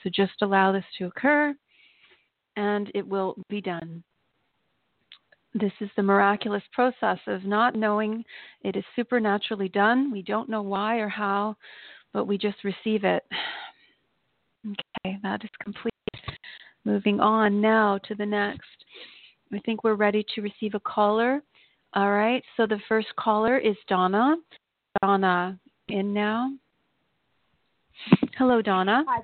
So 0.04 0.10
just 0.10 0.42
allow 0.42 0.72
this 0.72 0.86
to 0.98 1.06
occur, 1.06 1.54
and 2.56 2.92
it 2.96 3.08
will 3.08 3.36
be 3.50 3.62
done. 3.62 4.04
This 5.54 5.72
is 5.82 5.90
the 5.96 6.04
miraculous 6.04 6.64
process 6.74 7.18
of 7.26 7.44
not 7.44 7.76
knowing 7.76 8.24
it 8.64 8.76
is 8.76 8.84
supernaturally 8.96 9.70
done. 9.70 10.12
We 10.12 10.22
don't 10.22 10.50
know 10.50 10.62
why 10.62 10.98
or 10.98 11.10
how, 11.10 11.56
but 12.14 12.26
we 12.26 12.38
just 12.38 12.64
receive 12.64 13.04
it. 13.04 13.24
Okay, 15.06 15.18
that 15.24 15.42
is 15.42 15.50
complete. 15.64 15.94
Moving 16.84 17.22
on 17.22 17.62
now 17.62 17.98
to 18.10 18.14
the 18.14 18.26
next. 18.26 18.68
I 19.54 19.60
think 19.60 19.86
we're 19.86 19.96
ready 19.96 20.26
to 20.36 20.42
receive 20.42 20.76
a 20.76 20.82
caller. 20.82 21.42
All 21.94 22.12
right, 22.12 22.44
so 22.58 22.68
the 22.68 22.82
first 22.90 23.08
caller 23.18 23.58
is 23.58 23.78
Donna. 23.88 24.36
Donna, 25.02 25.58
in 25.88 26.14
now. 26.14 26.52
Hello, 28.38 28.62
Donna. 28.62 29.04
Hi. 29.08 29.22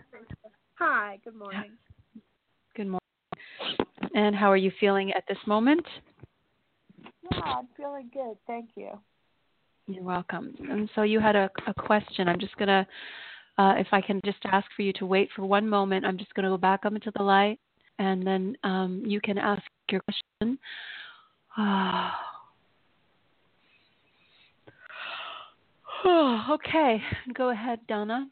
Hi, 0.75 1.19
good 1.23 1.35
morning. 1.35 1.71
Good 2.75 2.87
morning. 2.87 2.99
And 4.13 4.35
how 4.35 4.51
are 4.51 4.57
you 4.57 4.71
feeling 4.79 5.11
at 5.11 5.23
this 5.27 5.37
moment? 5.45 5.85
Yeah, 7.31 7.41
I'm 7.41 7.67
feeling 7.77 8.09
good. 8.13 8.37
Thank 8.47 8.69
you. 8.75 8.91
You're 9.87 10.03
welcome. 10.03 10.55
And 10.69 10.89
so 10.95 11.03
you 11.03 11.19
had 11.19 11.35
a, 11.35 11.49
a 11.67 11.73
question. 11.73 12.27
I'm 12.27 12.39
just 12.39 12.55
going 12.57 12.69
to, 12.69 12.87
uh, 13.57 13.73
if 13.77 13.87
I 13.91 14.01
can 14.01 14.19
just 14.25 14.39
ask 14.45 14.65
for 14.75 14.81
you 14.81 14.93
to 14.93 15.05
wait 15.05 15.29
for 15.35 15.45
one 15.45 15.67
moment, 15.67 16.05
I'm 16.05 16.17
just 16.17 16.33
going 16.33 16.43
to 16.43 16.49
go 16.49 16.57
back 16.57 16.85
up 16.85 16.93
into 16.93 17.11
the 17.15 17.23
light 17.23 17.59
and 17.99 18.25
then 18.25 18.57
um, 18.63 19.03
you 19.05 19.21
can 19.21 19.37
ask 19.37 19.61
your 19.91 20.01
question. 20.01 20.57
okay, 26.49 27.01
go 27.33 27.49
ahead, 27.49 27.79
Donna. 27.87 28.27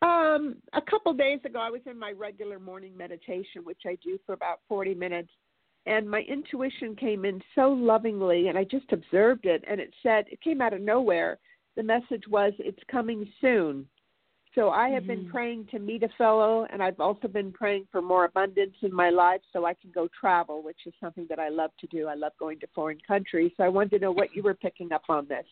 Um, 0.00 0.56
a 0.74 0.80
couple 0.80 1.12
days 1.12 1.40
ago, 1.44 1.58
I 1.58 1.70
was 1.70 1.80
in 1.86 1.98
my 1.98 2.12
regular 2.12 2.60
morning 2.60 2.96
meditation, 2.96 3.64
which 3.64 3.80
I 3.84 3.98
do 4.04 4.16
for 4.24 4.32
about 4.32 4.60
40 4.68 4.94
minutes 4.94 5.30
and 5.88 6.08
my 6.08 6.20
intuition 6.20 6.94
came 6.94 7.24
in 7.24 7.42
so 7.54 7.70
lovingly 7.70 8.48
and 8.48 8.58
I 8.58 8.64
just 8.64 8.92
observed 8.92 9.46
it 9.46 9.64
and 9.68 9.80
it 9.80 9.92
said 10.02 10.26
it 10.30 10.40
came 10.42 10.60
out 10.60 10.74
of 10.74 10.82
nowhere. 10.82 11.38
The 11.76 11.82
message 11.82 12.24
was 12.28 12.52
it's 12.58 12.82
coming 12.90 13.26
soon. 13.40 13.86
So 14.54 14.70
I 14.70 14.88
have 14.90 15.04
mm-hmm. 15.04 15.22
been 15.22 15.30
praying 15.30 15.68
to 15.70 15.78
meet 15.78 16.02
a 16.02 16.08
fellow 16.18 16.66
and 16.70 16.82
I've 16.82 17.00
also 17.00 17.26
been 17.26 17.52
praying 17.52 17.86
for 17.90 18.02
more 18.02 18.26
abundance 18.26 18.74
in 18.82 18.94
my 18.94 19.08
life 19.08 19.40
so 19.52 19.64
I 19.64 19.74
can 19.74 19.90
go 19.90 20.08
travel, 20.20 20.62
which 20.62 20.80
is 20.86 20.92
something 21.00 21.26
that 21.30 21.38
I 21.38 21.48
love 21.48 21.70
to 21.80 21.86
do. 21.86 22.06
I 22.06 22.14
love 22.14 22.32
going 22.38 22.60
to 22.60 22.66
foreign 22.74 22.98
countries. 23.06 23.52
So 23.56 23.64
I 23.64 23.68
wanted 23.68 23.92
to 23.92 23.98
know 24.00 24.12
what 24.12 24.34
you 24.34 24.42
were 24.42 24.54
picking 24.54 24.92
up 24.92 25.02
on 25.08 25.26
this. 25.26 25.46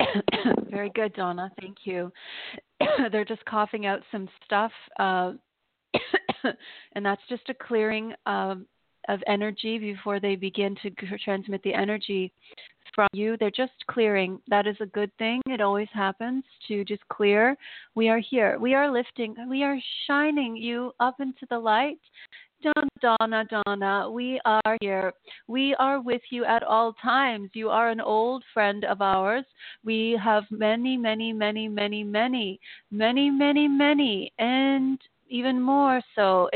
Very 0.70 0.90
good, 0.90 1.14
Donna. 1.14 1.50
Thank 1.60 1.78
you. 1.84 2.12
They're 3.12 3.24
just 3.24 3.44
coughing 3.44 3.86
out 3.86 4.00
some 4.12 4.28
stuff, 4.44 4.72
uh, 4.98 5.32
and 6.92 7.04
that's 7.04 7.22
just 7.28 7.48
a 7.48 7.54
clearing 7.54 8.12
um, 8.26 8.66
of 9.08 9.20
energy 9.26 9.78
before 9.78 10.20
they 10.20 10.36
begin 10.36 10.76
to 10.82 10.90
transmit 11.18 11.62
the 11.62 11.74
energy 11.74 12.32
from 12.94 13.08
you. 13.12 13.36
They're 13.38 13.50
just 13.50 13.72
clearing. 13.88 14.40
That 14.48 14.66
is 14.66 14.76
a 14.80 14.86
good 14.86 15.10
thing. 15.18 15.42
It 15.46 15.60
always 15.60 15.88
happens 15.92 16.44
to 16.68 16.84
just 16.84 17.06
clear. 17.08 17.56
We 17.94 18.08
are 18.08 18.18
here. 18.18 18.58
We 18.58 18.74
are 18.74 18.90
lifting. 18.90 19.36
We 19.48 19.62
are 19.62 19.78
shining 20.06 20.56
you 20.56 20.92
up 21.00 21.20
into 21.20 21.46
the 21.50 21.58
light. 21.58 21.98
Donna, 22.62 22.88
Donna, 23.20 23.44
Donna, 23.66 24.10
we 24.10 24.40
are 24.44 24.76
here. 24.80 25.12
We 25.46 25.74
are 25.78 26.00
with 26.00 26.22
you 26.30 26.44
at 26.44 26.62
all 26.62 26.94
times. 26.94 27.50
You 27.52 27.68
are 27.68 27.90
an 27.90 28.00
old 28.00 28.42
friend 28.54 28.84
of 28.84 29.02
ours. 29.02 29.44
We 29.84 30.18
have 30.24 30.44
many, 30.50 30.96
many, 30.96 31.32
many, 31.32 31.68
many, 31.68 32.02
many, 32.02 32.58
many, 32.90 33.30
many, 33.30 33.68
many, 33.68 34.32
and 34.38 34.98
even 35.28 35.60
more 35.60 36.00
so 36.14 36.48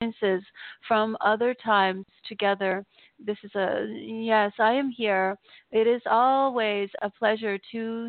experiences 0.00 0.46
from 0.86 1.16
other 1.20 1.54
times 1.54 2.04
together. 2.28 2.84
This 3.24 3.36
is 3.42 3.50
a 3.54 3.86
yes, 3.88 4.52
I 4.58 4.72
am 4.72 4.90
here. 4.90 5.36
It 5.72 5.86
is 5.86 6.02
always 6.06 6.88
a 7.02 7.10
pleasure 7.10 7.58
to 7.72 8.08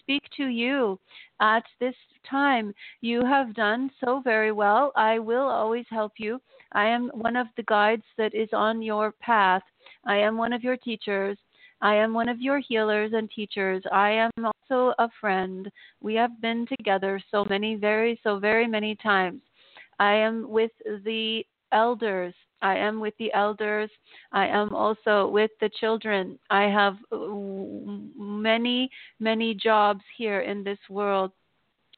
speak 0.00 0.24
to 0.36 0.46
you 0.46 0.98
at 1.40 1.64
this 1.78 1.94
time. 2.28 2.74
You 3.00 3.24
have 3.24 3.54
done 3.54 3.90
so 4.04 4.20
very 4.22 4.52
well. 4.52 4.92
I 4.96 5.18
will 5.18 5.48
always 5.48 5.86
help 5.88 6.12
you. 6.18 6.40
I 6.72 6.86
am 6.86 7.10
one 7.14 7.36
of 7.36 7.46
the 7.56 7.62
guides 7.62 8.04
that 8.18 8.34
is 8.34 8.50
on 8.52 8.82
your 8.82 9.12
path. 9.12 9.62
I 10.04 10.16
am 10.18 10.36
one 10.36 10.52
of 10.52 10.62
your 10.62 10.76
teachers. 10.76 11.38
I 11.82 11.94
am 11.94 12.12
one 12.12 12.28
of 12.28 12.40
your 12.40 12.58
healers 12.58 13.12
and 13.14 13.30
teachers. 13.30 13.82
I 13.90 14.10
am 14.10 14.30
also 14.44 14.92
a 14.98 15.08
friend. 15.20 15.70
We 16.02 16.14
have 16.16 16.38
been 16.42 16.66
together 16.66 17.18
so 17.30 17.46
many, 17.48 17.76
very, 17.76 18.20
so 18.22 18.38
very 18.38 18.66
many 18.66 18.94
times. 18.96 19.40
I 20.00 20.14
am 20.14 20.48
with 20.48 20.72
the 21.04 21.44
elders. 21.72 22.34
I 22.62 22.76
am 22.76 23.00
with 23.00 23.14
the 23.18 23.32
elders. 23.34 23.90
I 24.32 24.46
am 24.46 24.74
also 24.74 25.28
with 25.28 25.50
the 25.60 25.70
children. 25.80 26.38
I 26.50 26.62
have 26.64 26.96
uh, 27.12 27.18
many, 28.16 28.90
many 29.20 29.54
jobs 29.54 30.00
here 30.16 30.40
in 30.40 30.64
this 30.64 30.78
world. 30.88 31.32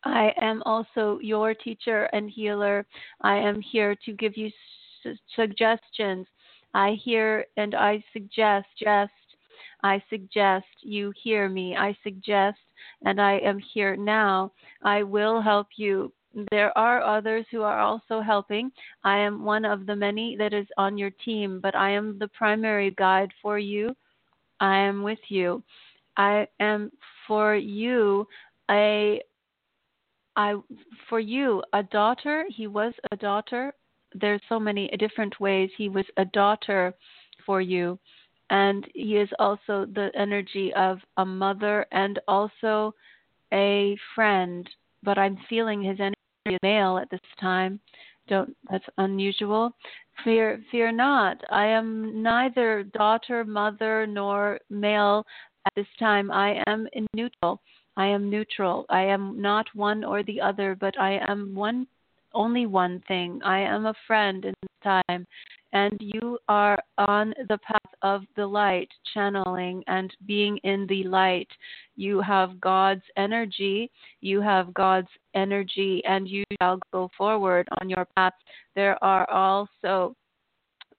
I 0.05 0.35
am 0.41 0.63
also 0.67 1.21
your 1.23 1.55
teacher 1.55 2.05
and 2.13 2.29
healer. 2.29 2.85
I 3.21 3.37
am 3.37 3.61
here 3.61 3.97
to 4.05 4.13
give 4.13 4.37
you 4.37 4.51
su- 5.03 5.15
suggestions. 5.37 6.27
I 6.75 6.97
hear 7.05 7.47
and 7.57 7.75
I 7.75 8.03
suggest, 8.13 8.67
just 8.79 9.13
I 9.85 10.03
suggest 10.11 10.67
you 10.81 11.13
hear 11.23 11.49
me. 11.49 11.77
I 11.77 11.97
suggest, 12.03 12.59
and 13.05 13.21
I 13.21 13.39
am 13.39 13.59
here 13.75 13.97
now. 13.97 14.53
I 14.83 15.03
will 15.03 15.41
help 15.41 15.69
you. 15.77 16.13
There 16.51 16.77
are 16.77 17.03
others 17.03 17.45
who 17.51 17.63
are 17.63 17.79
also 17.79 18.21
helping. 18.21 18.73
I 19.05 19.19
am 19.19 19.45
one 19.45 19.65
of 19.65 19.87
the 19.87 19.97
many 19.97 20.37
that 20.37 20.53
is 20.53 20.67
on 20.79 20.97
your 20.97 21.11
team, 21.11 21.61
but 21.61 21.75
I 21.75 21.91
am 21.91 22.19
the 22.19 22.29
primary 22.29 22.91
guide 22.93 23.31
for 23.43 23.59
you. 23.59 23.95
I 24.61 24.77
am 24.79 25.03
with 25.03 25.19
you. 25.29 25.63
I 26.17 26.47
am 26.61 26.91
for 27.27 27.55
you 27.55 28.27
a 28.71 29.23
I 30.37 30.55
for 31.09 31.21
you 31.21 31.63
a 31.73 31.83
daughter. 31.83 32.47
He 32.49 32.67
was 32.67 32.95
a 33.11 33.17
daughter. 33.17 33.75
There's 34.15 34.41
so 34.49 34.59
many 34.59 34.89
different 34.99 35.39
ways 35.41 35.71
he 35.77 35.89
was 35.89 36.07
a 36.17 36.25
daughter 36.25 36.95
for 37.45 37.61
you 37.61 37.99
and 38.51 38.87
he 38.95 39.17
is 39.17 39.31
also 39.39 39.87
the 39.87 40.11
energy 40.15 40.73
of 40.75 40.99
a 41.17 41.25
mother 41.25 41.87
and 41.91 42.19
also 42.29 42.95
a 43.53 43.97
friend. 44.15 44.69
But 45.03 45.19
I'm 45.19 45.39
feeling 45.49 45.83
his 45.83 45.99
energy 45.99 46.22
is 46.47 46.59
male 46.63 46.99
at 46.99 47.11
this 47.11 47.21
time. 47.41 47.81
Don't 48.29 48.57
that's 48.71 48.85
unusual. 48.99 49.73
Fear 50.25 50.63
fear 50.71 50.93
not. 50.93 51.43
I 51.51 51.67
am 51.67 52.23
neither 52.23 52.85
daughter, 52.85 53.45
mother, 53.45 54.07
nor 54.07 54.61
male 54.71 55.25
at 55.67 55.75
this 55.75 55.87
time. 55.99 56.31
I 56.31 56.63
am 56.67 56.87
neutral. 57.15 57.61
I 57.97 58.07
am 58.07 58.31
neutral. 58.31 58.87
I 58.89 59.03
am 59.03 59.41
not 59.41 59.67
one 59.75 60.05
or 60.05 60.23
the 60.23 60.41
other, 60.41 60.77
but 60.79 60.99
I 60.99 61.21
am 61.29 61.55
one 61.55 61.87
only 62.35 62.67
one 62.67 63.03
thing. 63.09 63.41
I 63.45 63.61
am 63.61 63.87
a 63.87 63.95
friend 64.07 64.45
in 64.45 64.55
this 64.63 65.03
time, 65.09 65.27
and 65.73 65.97
you 66.01 66.39
are 66.49 66.79
on 66.99 67.35
the 67.49 67.59
path 67.59 67.95
of 68.03 68.23
the 68.37 68.47
light, 68.47 68.89
channeling 69.15 69.83
and 69.87 70.13
being 70.27 70.59
in 70.65 70.87
the 70.89 71.05
light. 71.05 71.49
You 71.97 72.21
have 72.21 72.61
God's 72.61 73.03
energy, 73.17 73.91
you 74.21 74.41
have 74.41 74.75
God's 74.75 75.09
energy, 75.35 76.03
and 76.05 76.29
you 76.29 76.45
shall 76.61 76.79
go 76.93 77.11
forward 77.17 77.69
on 77.81 77.89
your 77.89 78.07
path. 78.17 78.35
There 78.75 79.03
are 79.03 79.29
also 79.31 80.15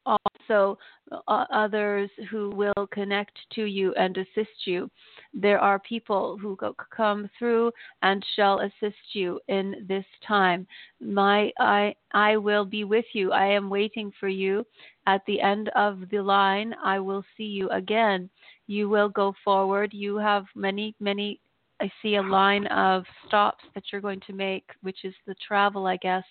also 0.05 0.77
uh, 1.11 1.45
others 1.51 2.09
who 2.29 2.49
will 2.51 2.87
connect 2.91 3.37
to 3.53 3.65
you 3.65 3.93
and 3.95 4.17
assist 4.17 4.65
you. 4.65 4.89
There 5.33 5.59
are 5.59 5.79
people 5.79 6.37
who 6.37 6.55
go, 6.55 6.75
come 6.95 7.29
through 7.37 7.71
and 8.01 8.25
shall 8.35 8.59
assist 8.59 9.13
you 9.13 9.39
in 9.47 9.85
this 9.87 10.05
time. 10.27 10.67
My 11.01 11.51
I 11.59 11.95
I 12.13 12.37
will 12.37 12.65
be 12.65 12.83
with 12.83 13.05
you. 13.13 13.31
I 13.31 13.47
am 13.47 13.69
waiting 13.69 14.11
for 14.19 14.27
you 14.27 14.65
at 15.07 15.21
the 15.25 15.41
end 15.41 15.69
of 15.75 16.03
the 16.11 16.21
line. 16.21 16.73
I 16.83 16.99
will 16.99 17.23
see 17.37 17.43
you 17.43 17.69
again. 17.69 18.29
You 18.67 18.89
will 18.89 19.09
go 19.09 19.33
forward. 19.43 19.93
You 19.93 20.17
have 20.17 20.45
many 20.55 20.95
many 20.99 21.39
I 21.81 21.91
see 22.01 22.15
a 22.15 22.21
line 22.21 22.65
of 22.67 23.03
stops 23.27 23.63
that 23.73 23.83
you're 23.91 23.99
going 23.99 24.21
to 24.27 24.33
make, 24.33 24.69
which 24.83 25.03
is 25.03 25.13
the 25.27 25.35
travel, 25.45 25.85
I 25.85 25.97
guess 25.97 26.23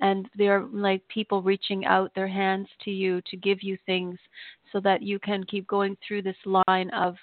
and 0.00 0.28
they're 0.36 0.66
like 0.72 1.06
people 1.08 1.42
reaching 1.42 1.84
out 1.84 2.14
their 2.14 2.28
hands 2.28 2.68
to 2.84 2.90
you 2.90 3.20
to 3.30 3.36
give 3.36 3.62
you 3.62 3.76
things 3.86 4.18
so 4.72 4.80
that 4.80 5.02
you 5.02 5.18
can 5.18 5.44
keep 5.44 5.66
going 5.66 5.96
through 6.06 6.22
this 6.22 6.36
line 6.44 6.90
of 6.90 7.16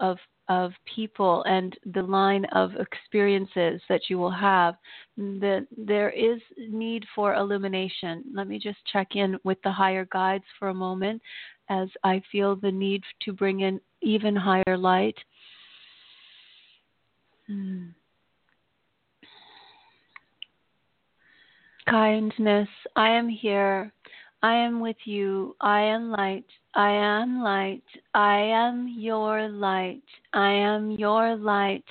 of 0.00 0.18
of 0.48 0.72
people 0.94 1.42
and 1.44 1.74
the 1.94 2.02
line 2.02 2.44
of 2.52 2.72
experiences 2.74 3.80
that 3.88 4.02
you 4.10 4.18
will 4.18 4.30
have. 4.30 4.74
That 5.16 5.66
there 5.76 6.10
is 6.10 6.40
need 6.58 7.04
for 7.14 7.34
illumination. 7.34 8.24
Let 8.34 8.46
me 8.46 8.58
just 8.58 8.78
check 8.92 9.08
in 9.14 9.38
with 9.44 9.58
the 9.62 9.72
higher 9.72 10.06
guides 10.12 10.44
for 10.58 10.68
a 10.68 10.74
moment 10.74 11.22
as 11.70 11.88
i 12.02 12.20
feel 12.30 12.56
the 12.56 12.70
need 12.70 13.02
to 13.22 13.32
bring 13.32 13.60
in 13.60 13.80
even 14.02 14.36
higher 14.36 14.76
light. 14.76 15.16
Hmm. 17.46 17.88
Kindness, 21.88 22.68
I 22.96 23.10
am 23.10 23.28
here. 23.28 23.92
I 24.42 24.54
am 24.54 24.80
with 24.80 24.96
you. 25.04 25.54
I 25.60 25.80
am 25.82 26.10
light. 26.10 26.46
I 26.74 26.90
am 26.90 27.42
light. 27.42 27.82
I 28.14 28.38
am 28.38 28.88
your 28.98 29.48
light. 29.48 30.02
I 30.32 30.50
am 30.50 30.90
your 30.90 31.36
light. 31.36 31.84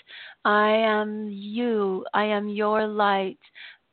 I 0.46 0.72
am 0.72 1.28
you. 1.30 2.06
I 2.14 2.26
am 2.26 2.48
your 2.48 2.88
light. 2.88 3.40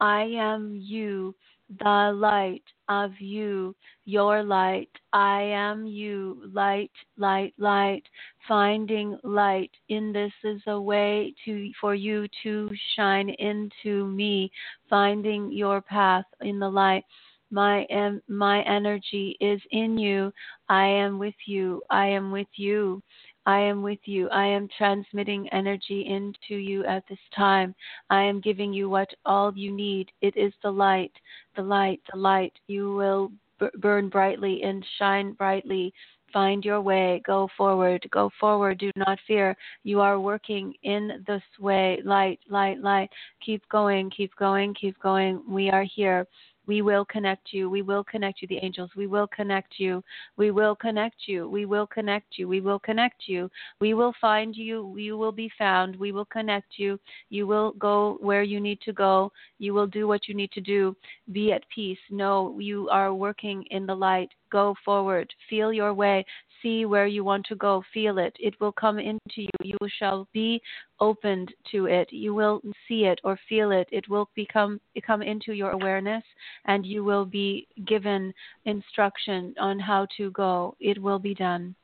I 0.00 0.22
am 0.22 0.78
you 0.82 1.34
the 1.78 2.12
light 2.14 2.64
of 2.88 3.12
you, 3.20 3.74
your 4.04 4.42
light. 4.42 4.90
I 5.12 5.42
am 5.42 5.86
you, 5.86 6.42
light, 6.52 6.90
light, 7.16 7.54
light. 7.58 8.02
Finding 8.48 9.18
light 9.22 9.70
in 9.88 10.12
this 10.12 10.32
is 10.42 10.60
a 10.66 10.80
way 10.80 11.32
to 11.44 11.70
for 11.80 11.94
you 11.94 12.26
to 12.42 12.68
shine 12.96 13.30
into 13.30 14.06
me, 14.06 14.50
finding 14.88 15.52
your 15.52 15.80
path 15.80 16.24
in 16.40 16.58
the 16.58 16.68
light. 16.68 17.04
My 17.52 17.86
my 18.28 18.62
energy 18.62 19.36
is 19.40 19.60
in 19.70 19.98
you. 19.98 20.32
I 20.68 20.86
am 20.86 21.18
with 21.18 21.34
you. 21.46 21.82
I 21.90 22.06
am 22.06 22.32
with 22.32 22.48
you. 22.54 23.02
I 23.46 23.60
am 23.60 23.82
with 23.82 24.00
you. 24.04 24.28
I 24.28 24.46
am 24.46 24.68
transmitting 24.76 25.48
energy 25.48 26.06
into 26.06 26.60
you 26.60 26.84
at 26.84 27.04
this 27.08 27.18
time. 27.34 27.74
I 28.10 28.22
am 28.22 28.40
giving 28.40 28.72
you 28.72 28.88
what 28.90 29.08
all 29.24 29.52
you 29.56 29.72
need. 29.72 30.10
It 30.20 30.36
is 30.36 30.52
the 30.62 30.70
light, 30.70 31.12
the 31.56 31.62
light, 31.62 32.00
the 32.12 32.18
light. 32.18 32.52
You 32.66 32.94
will 32.94 33.32
b- 33.58 33.68
burn 33.78 34.08
brightly 34.08 34.62
and 34.62 34.84
shine 34.98 35.32
brightly. 35.32 35.92
Find 36.32 36.64
your 36.64 36.80
way. 36.80 37.22
Go 37.26 37.48
forward. 37.56 38.06
Go 38.12 38.30
forward. 38.38 38.78
Do 38.78 38.90
not 38.94 39.18
fear. 39.26 39.56
You 39.82 40.00
are 40.00 40.20
working 40.20 40.74
in 40.82 41.24
this 41.26 41.42
way. 41.58 42.00
Light, 42.04 42.38
light, 42.48 42.80
light. 42.80 43.10
Keep 43.44 43.68
going. 43.68 44.10
Keep 44.10 44.36
going. 44.36 44.74
Keep 44.74 45.00
going. 45.00 45.42
We 45.48 45.70
are 45.70 45.82
here. 45.82 46.26
We 46.70 46.82
will 46.82 47.04
connect 47.04 47.52
you. 47.52 47.68
We 47.68 47.82
will 47.82 48.04
connect 48.04 48.42
you, 48.42 48.46
the 48.46 48.60
angels. 48.62 48.90
We 48.94 49.08
will 49.08 49.26
connect 49.26 49.80
you. 49.80 50.04
We 50.36 50.52
will 50.52 50.76
connect 50.76 51.26
you. 51.26 51.48
We 51.48 51.66
will 51.66 51.84
connect 51.84 52.38
you. 52.38 52.46
We 52.46 52.60
will 52.60 52.78
connect 52.78 53.22
you. 53.26 53.50
We 53.80 53.94
will 53.94 54.14
find 54.20 54.54
you. 54.54 54.94
You 54.96 55.18
will 55.18 55.32
be 55.32 55.50
found. 55.58 55.96
We 55.96 56.12
will 56.12 56.26
connect 56.26 56.78
you. 56.78 57.00
You 57.28 57.48
will 57.48 57.72
go 57.72 58.18
where 58.20 58.44
you 58.44 58.60
need 58.60 58.80
to 58.82 58.92
go. 58.92 59.32
You 59.58 59.74
will 59.74 59.88
do 59.88 60.06
what 60.06 60.28
you 60.28 60.34
need 60.36 60.52
to 60.52 60.60
do. 60.60 60.94
Be 61.32 61.50
at 61.50 61.68
peace. 61.74 61.98
Know 62.08 62.56
you 62.60 62.88
are 62.90 63.12
working 63.12 63.64
in 63.72 63.84
the 63.84 63.96
light. 63.96 64.30
Go 64.52 64.76
forward. 64.84 65.28
Feel 65.48 65.72
your 65.72 65.92
way 65.92 66.24
see 66.62 66.84
where 66.84 67.06
you 67.06 67.24
want 67.24 67.46
to 67.46 67.54
go. 67.54 67.82
Feel 67.92 68.18
it. 68.18 68.34
It 68.38 68.54
will 68.60 68.72
come 68.72 68.98
into 68.98 69.20
you. 69.36 69.48
You 69.62 69.78
shall 69.98 70.28
be 70.32 70.60
opened 70.98 71.52
to 71.72 71.86
it. 71.86 72.12
You 72.12 72.34
will 72.34 72.60
see 72.86 73.04
it 73.04 73.20
or 73.24 73.38
feel 73.48 73.70
it. 73.70 73.88
It 73.90 74.08
will 74.08 74.28
become 74.34 74.80
come 75.06 75.22
into 75.22 75.52
your 75.52 75.70
awareness, 75.70 76.22
and 76.66 76.84
you 76.84 77.04
will 77.04 77.24
be 77.24 77.66
given 77.86 78.32
instruction 78.64 79.54
on 79.58 79.78
how 79.78 80.06
to 80.16 80.30
go. 80.32 80.74
It 80.80 81.00
will 81.00 81.18
be 81.18 81.34
done. 81.34 81.74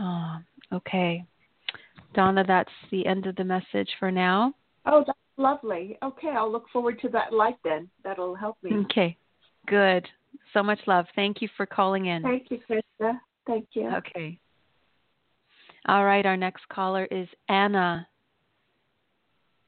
Oh, 0.00 0.38
okay, 0.72 1.24
Donna. 2.14 2.44
That's 2.46 2.70
the 2.90 3.06
end 3.06 3.26
of 3.26 3.36
the 3.36 3.44
message 3.44 3.90
for 3.98 4.10
now. 4.10 4.54
Oh, 4.86 5.04
that's 5.06 5.18
lovely. 5.36 5.98
Okay, 6.02 6.30
I'll 6.30 6.50
look 6.50 6.68
forward 6.72 7.00
to 7.02 7.08
that 7.10 7.32
light 7.32 7.58
then. 7.62 7.88
That'll 8.02 8.34
help 8.34 8.56
me. 8.62 8.76
Okay, 8.84 9.16
good. 9.66 10.08
So 10.52 10.62
much 10.62 10.80
love. 10.86 11.06
Thank 11.14 11.42
you 11.42 11.48
for 11.56 11.66
calling 11.66 12.06
in. 12.06 12.22
Thank 12.22 12.50
you, 12.50 12.58
Krista. 12.68 13.18
Thank 13.46 13.68
you. 13.72 13.90
Okay. 13.96 14.38
All 15.86 16.04
right, 16.04 16.24
our 16.24 16.36
next 16.36 16.68
caller 16.68 17.06
is 17.10 17.28
Anna. 17.48 18.06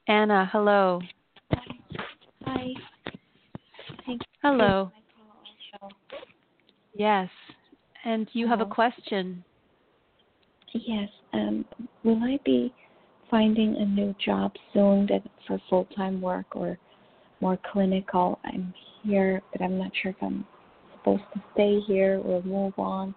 Anna, 0.07 0.49
hello. 0.53 1.01
Hi. 2.45 2.69
Hello. 4.43 4.93
Yes. 6.95 7.29
And 8.05 8.29
you 8.33 8.47
have 8.47 8.61
a 8.61 8.67
question. 8.67 9.43
Yes. 10.73 11.09
Um, 11.33 11.65
will 12.05 12.23
I 12.23 12.39
be 12.45 12.73
finding 13.31 13.77
a 13.77 13.85
new 13.85 14.15
job 14.25 14.53
soon 14.73 15.07
that 15.07 15.23
for 15.47 15.61
full 15.71 15.87
time 15.97 16.21
work 16.21 16.47
or 16.55 16.79
more 17.41 17.59
clinical? 17.73 18.39
I'm 18.45 18.73
here, 19.03 19.43
but 19.51 19.63
I'm 19.63 19.79
not 19.79 19.91
sure 20.03 20.11
if 20.11 20.23
I'm 20.23 20.47
supposed 20.93 21.23
to 21.33 21.43
stay 21.55 21.81
here 21.87 22.21
or 22.25 22.43
move 22.43 22.75
on. 22.79 23.15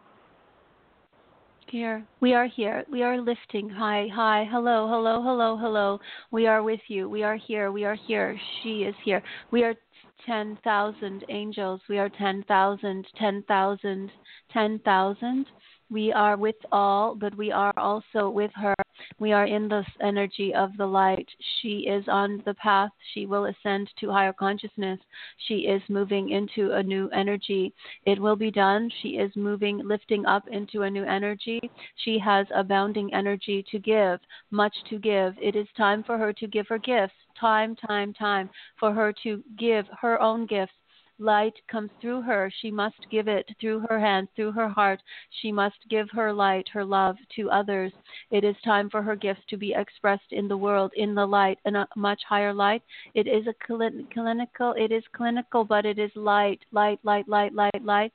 Here. 1.69 2.08
We 2.21 2.34
are 2.34 2.47
here. 2.47 2.86
We 2.89 3.03
are 3.03 3.19
lifting. 3.19 3.69
Hi, 3.69 4.08
hi. 4.13 4.47
Hello, 4.49 4.88
hello, 4.88 5.21
hello, 5.21 5.58
hello. 5.58 5.99
We 6.32 6.47
are 6.47 6.63
with 6.63 6.80
you. 6.88 7.10
We 7.10 7.23
are 7.23 7.36
here. 7.36 7.73
We 7.73 7.84
are 7.84 7.97
here. 8.08 8.39
She 8.63 8.84
is 8.84 8.95
here. 9.03 9.21
We 9.51 9.63
are 9.63 9.75
10,000 10.25 11.25
angels. 11.27 11.82
We 11.89 11.99
are 11.99 12.08
10,000, 12.08 13.06
10,000, 13.19 14.12
10,000. 14.53 15.45
We 15.89 16.13
are 16.13 16.38
with 16.38 16.56
all, 16.71 17.15
but 17.15 17.36
we 17.36 17.51
are 17.51 17.73
also 17.75 18.30
with 18.30 18.51
her. 18.56 18.73
We 19.19 19.31
are 19.31 19.45
in 19.45 19.67
this 19.67 19.87
energy 20.01 20.53
of 20.53 20.75
the 20.77 20.85
light. 20.85 21.27
She 21.59 21.87
is 21.87 22.07
on 22.07 22.41
the 22.45 22.53
path. 22.53 22.91
She 23.13 23.25
will 23.25 23.45
ascend 23.45 23.89
to 23.99 24.11
higher 24.11 24.33
consciousness. 24.33 24.99
She 25.47 25.67
is 25.67 25.81
moving 25.89 26.29
into 26.29 26.73
a 26.73 26.83
new 26.83 27.09
energy. 27.09 27.73
It 28.05 28.19
will 28.19 28.35
be 28.35 28.51
done. 28.51 28.91
She 29.01 29.17
is 29.17 29.35
moving, 29.35 29.79
lifting 29.79 30.25
up 30.25 30.47
into 30.47 30.83
a 30.83 30.89
new 30.89 31.03
energy. 31.03 31.59
She 31.97 32.19
has 32.19 32.47
abounding 32.53 33.13
energy 33.13 33.63
to 33.71 33.79
give, 33.79 34.19
much 34.51 34.75
to 34.89 34.99
give. 34.99 35.35
It 35.41 35.55
is 35.55 35.67
time 35.77 36.03
for 36.03 36.17
her 36.17 36.33
to 36.33 36.47
give 36.47 36.67
her 36.67 36.79
gifts. 36.79 37.15
Time, 37.39 37.75
time, 37.75 38.13
time 38.13 38.49
for 38.79 38.93
her 38.93 39.13
to 39.23 39.43
give 39.57 39.85
her 40.01 40.21
own 40.21 40.45
gifts 40.45 40.73
light 41.19 41.53
comes 41.69 41.89
through 41.99 42.21
her, 42.21 42.51
she 42.62 42.71
must 42.71 42.95
give 43.10 43.27
it 43.27 43.49
through 43.60 43.80
her 43.89 43.99
hands, 43.99 44.30
through 44.36 44.51
her 44.51 44.69
heart. 44.69 45.01
She 45.41 45.51
must 45.51 45.77
give 45.89 46.10
her 46.12 46.32
light, 46.32 46.67
her 46.73 46.86
love 46.86 47.15
to 47.36 47.49
others. 47.49 47.91
It 48.32 48.43
is 48.43 48.56
time 48.63 48.89
for 48.89 49.01
her 49.01 49.15
gifts 49.15 49.41
to 49.49 49.58
be 49.58 49.73
expressed 49.73 50.32
in 50.32 50.47
the 50.47 50.58
world, 50.58 50.91
in 50.95 51.15
the 51.15 51.25
light, 51.25 51.60
in 51.65 51.75
a 51.75 51.88
much 51.95 52.21
higher 52.27 52.53
light. 52.53 52.84
It 53.13 53.27
is 53.27 53.47
a 53.47 53.56
clinical, 53.65 54.73
it 54.77 54.91
is 54.91 55.03
clinical, 55.13 55.63
but 55.63 55.86
it 55.86 55.99
is 55.99 56.12
light, 56.15 56.60
light, 56.71 56.99
light, 57.03 57.27
light, 57.27 57.53
light, 57.53 57.84
light, 57.84 58.13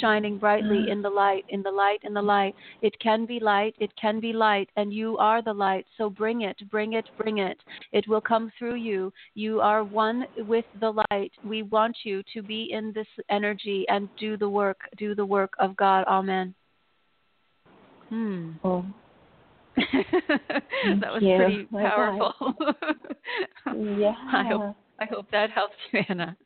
shining 0.00 0.38
brightly 0.38 0.86
mm. 0.86 0.92
in 0.92 1.02
the 1.02 1.10
light, 1.10 1.44
in 1.48 1.62
the 1.62 1.70
light, 1.70 2.00
in 2.04 2.14
the 2.14 2.22
light. 2.22 2.54
It 2.82 2.98
can 3.00 3.26
be 3.26 3.40
light, 3.40 3.74
it 3.78 3.90
can 4.00 4.20
be 4.20 4.32
light, 4.32 4.68
and 4.76 4.92
you 4.92 5.16
are 5.18 5.42
the 5.42 5.52
light. 5.52 5.86
So 5.96 6.10
bring 6.10 6.42
it, 6.42 6.58
bring 6.70 6.94
it, 6.94 7.08
bring 7.18 7.38
it. 7.38 7.58
It 7.92 8.06
will 8.08 8.20
come 8.20 8.52
through 8.58 8.76
you. 8.76 9.12
You 9.34 9.60
are 9.60 9.84
one 9.84 10.26
with 10.38 10.64
the 10.80 10.92
light. 11.10 11.32
We 11.44 11.62
want 11.62 11.96
you 12.04 12.22
to 12.32 12.42
be 12.46 12.70
in 12.70 12.92
this 12.92 13.06
energy 13.28 13.84
and 13.88 14.08
do 14.18 14.36
the 14.36 14.48
work, 14.48 14.78
do 14.96 15.14
the 15.14 15.24
work 15.24 15.52
of 15.58 15.76
God. 15.76 16.04
Amen. 16.06 16.54
Hmm. 18.08 18.50
Oh. 18.62 18.84
that 19.76 21.12
was 21.12 21.22
you. 21.22 21.36
pretty 21.36 21.68
My 21.70 21.88
powerful. 21.88 22.32
yeah. 23.98 24.14
I 24.32 24.44
hope 24.48 24.76
I 25.00 25.04
hope 25.06 25.26
that 25.32 25.50
helps 25.50 25.74
you, 25.90 26.00
Anna. 26.08 26.36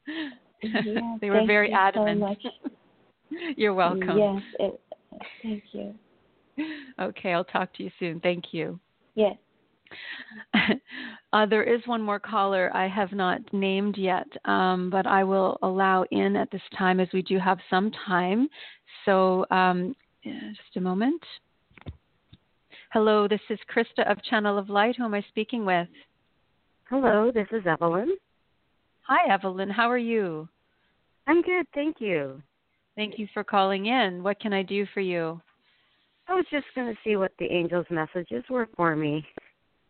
Yeah, 0.62 1.16
they 1.20 1.30
were 1.30 1.36
thank 1.36 1.46
very 1.46 1.68
you 1.68 1.74
so 1.74 1.78
adamant. 1.78 2.20
much. 2.20 2.42
You're 3.56 3.74
welcome. 3.74 4.16
Yes, 4.16 4.42
it, 4.58 4.80
thank 5.42 5.62
you. 5.72 5.94
Okay, 6.98 7.32
I'll 7.32 7.44
talk 7.44 7.74
to 7.74 7.82
you 7.82 7.90
soon. 8.00 8.20
Thank 8.20 8.46
you. 8.52 8.80
Yes. 9.14 9.36
uh, 11.32 11.46
there 11.46 11.62
is 11.62 11.80
one 11.86 12.02
more 12.02 12.18
caller 12.18 12.70
I 12.74 12.88
have 12.88 13.12
not 13.12 13.40
named 13.52 13.96
yet, 13.96 14.26
um, 14.44 14.90
but 14.90 15.06
I 15.06 15.24
will 15.24 15.58
allow 15.62 16.04
in 16.10 16.36
at 16.36 16.50
this 16.50 16.62
time 16.76 17.00
as 17.00 17.08
we 17.12 17.22
do 17.22 17.38
have 17.38 17.58
some 17.70 17.90
time. 18.06 18.48
So, 19.04 19.46
um, 19.50 19.94
just 20.24 20.76
a 20.76 20.80
moment. 20.80 21.22
Hello, 22.92 23.28
this 23.28 23.40
is 23.50 23.58
Krista 23.74 24.10
of 24.10 24.22
Channel 24.24 24.58
of 24.58 24.70
Light. 24.70 24.96
Who 24.96 25.04
am 25.04 25.14
I 25.14 25.24
speaking 25.28 25.64
with? 25.64 25.88
Hello, 26.88 27.30
this 27.32 27.48
is 27.52 27.66
Evelyn. 27.66 28.16
Hi, 29.02 29.32
Evelyn. 29.32 29.68
How 29.70 29.90
are 29.90 29.98
you? 29.98 30.48
I'm 31.26 31.42
good, 31.42 31.66
thank 31.74 31.96
you. 32.00 32.42
Thank 32.96 33.18
you 33.18 33.28
for 33.34 33.44
calling 33.44 33.86
in. 33.86 34.22
What 34.22 34.40
can 34.40 34.52
I 34.52 34.62
do 34.62 34.86
for 34.94 35.00
you? 35.00 35.40
I 36.28 36.34
was 36.34 36.46
just 36.50 36.66
going 36.74 36.92
to 36.92 36.98
see 37.04 37.16
what 37.16 37.32
the 37.38 37.46
angels' 37.46 37.86
messages 37.90 38.44
were 38.50 38.68
for 38.76 38.96
me. 38.96 39.24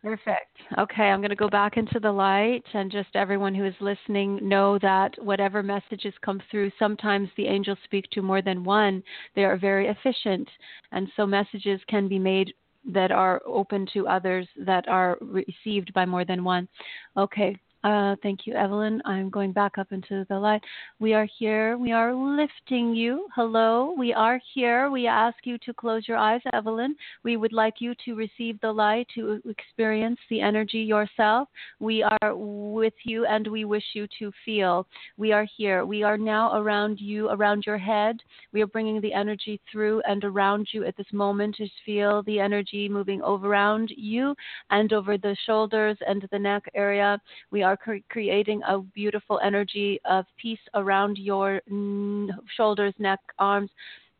Perfect. 0.01 0.55
Okay, 0.77 1.03
I'm 1.03 1.19
going 1.19 1.29
to 1.29 1.35
go 1.35 1.49
back 1.49 1.75
into 1.75 1.99
the 1.99 2.11
light 2.11 2.63
and 2.73 2.89
just 2.89 3.09
everyone 3.15 3.53
who 3.53 3.65
is 3.65 3.73
listening 3.81 4.39
know 4.47 4.79
that 4.79 5.13
whatever 5.21 5.61
messages 5.61 6.13
come 6.21 6.41
through, 6.49 6.71
sometimes 6.79 7.27
the 7.35 7.47
angels 7.47 7.77
speak 7.83 8.09
to 8.11 8.21
more 8.21 8.41
than 8.41 8.63
one. 8.63 9.03
They 9.35 9.43
are 9.43 9.57
very 9.57 9.87
efficient. 9.87 10.47
And 10.93 11.09
so 11.17 11.25
messages 11.25 11.81
can 11.89 12.07
be 12.07 12.17
made 12.17 12.53
that 12.93 13.11
are 13.11 13.41
open 13.45 13.85
to 13.93 14.07
others 14.07 14.47
that 14.65 14.87
are 14.87 15.17
received 15.21 15.93
by 15.93 16.05
more 16.05 16.23
than 16.23 16.45
one. 16.45 16.69
Okay, 17.17 17.57
uh, 17.83 18.15
thank 18.23 18.45
you, 18.45 18.53
Evelyn. 18.53 19.01
I'm 19.05 19.29
going 19.29 19.51
back 19.51 19.77
up 19.77 19.91
into 19.91 20.25
the 20.29 20.39
light. 20.39 20.61
We 20.99 21.13
are 21.13 21.27
here. 21.37 21.77
We 21.77 21.91
are 21.91 22.13
lifting 22.13 22.95
you. 22.95 23.27
Hello. 23.35 23.93
We 23.97 24.13
are 24.13 24.39
here. 24.53 24.89
We 24.89 25.07
ask 25.07 25.37
you 25.43 25.57
to 25.59 25.73
close 25.73 26.07
your 26.07 26.17
eyes, 26.17 26.41
Evelyn. 26.53 26.95
We 27.23 27.37
would 27.37 27.53
like 27.53 27.75
you 27.79 27.93
to 28.05 28.15
receive 28.15 28.59
the 28.61 28.71
light, 28.71 29.07
to 29.15 29.41
experience 29.45 30.19
the 30.29 30.41
energy 30.41 30.79
yourself. 30.79 31.49
We 31.79 32.03
are 32.03 32.35
with 32.35 32.93
you 33.03 33.25
and 33.25 33.47
we 33.47 33.65
wish 33.65 33.85
you 33.93 34.07
to 34.19 34.31
feel. 34.45 34.87
We 35.17 35.31
are 35.31 35.47
here. 35.57 35.85
We 35.85 36.03
are 36.03 36.17
now 36.17 36.57
around 36.57 36.99
you, 36.99 37.29
around 37.29 37.63
your 37.65 37.77
head. 37.77 38.17
We 38.53 38.61
are 38.61 38.67
bringing 38.67 39.01
the 39.01 39.13
energy 39.13 39.59
through 39.71 40.01
and 40.07 40.23
around 40.23 40.69
you 40.71 40.85
at 40.85 40.95
this 40.97 41.11
moment. 41.11 41.55
Just 41.57 41.73
feel 41.85 42.23
the 42.23 42.39
energy 42.39 42.87
moving 42.87 43.21
over 43.21 43.49
around 43.49 43.91
you 43.97 44.35
and 44.69 44.93
over 44.93 45.17
the 45.17 45.35
shoulders 45.45 45.97
and 46.07 46.27
the 46.31 46.39
neck 46.39 46.63
area. 46.75 47.19
We 47.51 47.63
are 47.63 47.68
cre- 47.75 48.05
creating 48.09 48.61
a 48.67 48.79
beautiful 48.79 49.39
energy 49.43 49.99
of 50.05 50.25
peace 50.37 50.59
around 50.73 51.17
your 51.17 51.61
mm, 51.71 52.29
shoulders, 52.55 52.93
neck, 52.99 53.19
arms. 53.37 53.69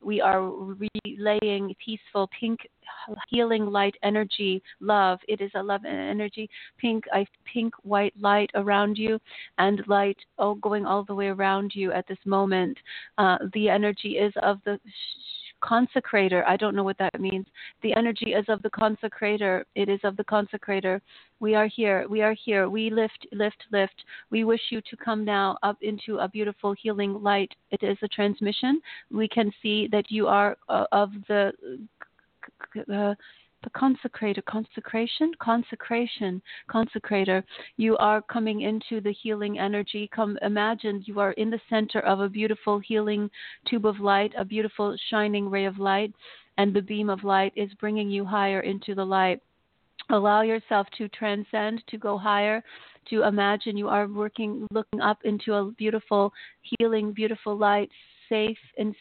We 0.02 0.22
are 0.22 0.42
relaying 0.42 1.76
peaceful 1.84 2.30
pink 2.40 2.62
healing 3.30 3.66
light 3.66 3.96
energy, 4.04 4.62
love. 4.80 5.20
It 5.28 5.42
is 5.42 5.52
a 5.56 5.64
love 5.64 5.86
energy, 5.86 6.50
pink, 6.78 7.06
I 7.14 7.26
pink 7.52 7.74
white 7.84 8.14
light 8.20 8.50
around 8.56 8.98
you, 8.98 9.20
and 9.58 9.86
light 9.88 10.18
all 10.38 10.56
going 10.56 10.86
all 10.86 11.04
the 11.04 11.16
way 11.16 11.28
around 11.28 11.74
you 11.76 11.92
at 11.92 12.08
this 12.08 12.18
moment. 12.26 12.78
Uh, 13.18 13.38
the 13.54 13.70
energy 13.70 14.18
is 14.18 14.34
of 14.42 14.60
the 14.66 14.80
consecrator. 15.64 16.44
I 16.46 16.58
don't 16.58 16.76
know 16.76 16.84
what 16.84 16.98
that 16.98 17.20
means. 17.20 17.46
The 17.82 17.94
energy 17.96 18.34
is 18.34 18.46
of 18.48 18.62
the 18.62 18.70
consecrator. 18.70 19.64
It 19.76 19.90
is 19.90 20.00
of 20.04 20.18
the 20.18 20.24
consecrator. 20.24 21.02
We 21.40 21.56
are 21.56 21.68
here. 21.68 22.06
We 22.10 22.22
are 22.22 22.34
here. 22.34 22.70
We 22.70 22.90
lift, 22.90 23.28
lift, 23.32 23.64
lift. 23.72 24.04
We 24.30 24.44
wish 24.44 24.62
you 24.70 24.82
to 24.82 24.98
come 24.98 25.24
now 25.24 25.58
up 25.64 25.78
into 25.82 26.18
a 26.18 26.28
beautiful 26.28 26.74
healing 26.74 27.22
light. 27.22 27.52
It 27.72 27.84
is 27.84 27.98
a 28.02 28.08
transmission. 28.08 28.82
We 29.12 29.28
can 29.28 29.52
see 29.62 29.88
that 29.92 30.10
you 30.10 30.28
are 30.28 30.58
uh, 30.68 30.86
of 30.92 31.12
the. 31.28 31.52
Uh, 32.94 33.16
the 33.64 33.70
consecrator, 33.72 34.44
consecration, 34.46 35.32
consecration, 35.40 36.42
consecrator. 36.70 37.44
You 37.78 37.98
are 37.98 38.22
coming 38.22 38.62
into 38.62 39.02
the 39.02 39.12
healing 39.12 39.60
energy. 39.60 40.10
Come, 40.14 40.38
imagine 40.42 41.04
you 41.06 41.20
are 41.20 41.34
in 41.34 41.50
the 41.50 41.60
center 41.70 42.00
of 42.00 42.20
a 42.20 42.30
beautiful 42.30 42.80
healing 42.80 43.30
tube 43.70 43.86
of 43.86 44.00
light, 44.00 44.34
a 44.38 44.46
beautiful 44.46 44.96
shining 45.10 45.50
ray 45.50 45.66
of 45.66 45.78
light, 45.78 46.14
and 46.58 46.74
the 46.74 46.82
beam 46.82 47.10
of 47.10 47.24
light 47.24 47.54
is 47.56 47.70
bringing 47.80 48.10
you 48.10 48.26
higher 48.26 48.62
into 48.62 48.96
the 48.96 49.06
light. 49.06 49.42
Allow 50.10 50.42
yourself 50.42 50.88
to 50.98 51.08
transcend, 51.10 51.84
to 51.88 51.98
go 51.98 52.18
higher, 52.18 52.64
to 53.10 53.24
imagine 53.24 53.78
you 53.78 53.90
are 53.90 54.08
working, 54.08 54.68
looking 54.72 55.02
up 55.02 55.20
into 55.24 55.54
a 55.54 55.72
beautiful, 55.72 56.34
healing, 56.62 57.12
beautiful 57.12 57.58
light, 57.58 57.90
safe 58.30 58.58
and 58.78 58.96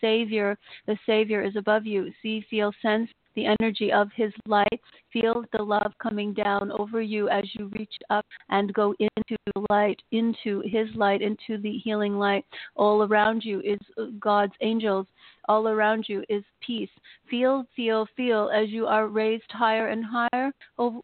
Savior. 0.00 0.58
The 0.86 0.98
Savior 1.04 1.42
is 1.44 1.56
above 1.56 1.86
you. 1.86 2.10
See, 2.22 2.44
feel, 2.48 2.72
sense 2.82 3.10
the 3.34 3.46
energy 3.46 3.92
of 3.92 4.08
His 4.14 4.32
light. 4.46 4.80
Feel 5.12 5.44
the 5.52 5.62
love 5.62 5.92
coming 6.00 6.32
down 6.32 6.70
over 6.72 7.00
you 7.02 7.28
as 7.28 7.44
you 7.54 7.70
reach 7.74 7.94
up 8.10 8.26
and 8.48 8.72
go 8.72 8.94
into 8.98 9.36
the 9.54 9.66
light, 9.70 10.00
into 10.12 10.62
His 10.64 10.88
light, 10.94 11.22
into 11.22 11.60
the 11.60 11.78
healing 11.78 12.18
light. 12.18 12.44
All 12.76 13.02
around 13.02 13.44
you 13.44 13.60
is 13.60 13.80
God's 14.20 14.54
angels. 14.60 15.06
All 15.48 15.66
around 15.66 16.04
you 16.08 16.22
is 16.28 16.44
peace. 16.64 16.90
Feel, 17.28 17.64
feel, 17.74 18.06
feel 18.16 18.50
as 18.54 18.68
you 18.68 18.86
are 18.86 19.08
raised 19.08 19.50
higher 19.50 19.88
and 19.88 20.04
higher, 20.04 20.52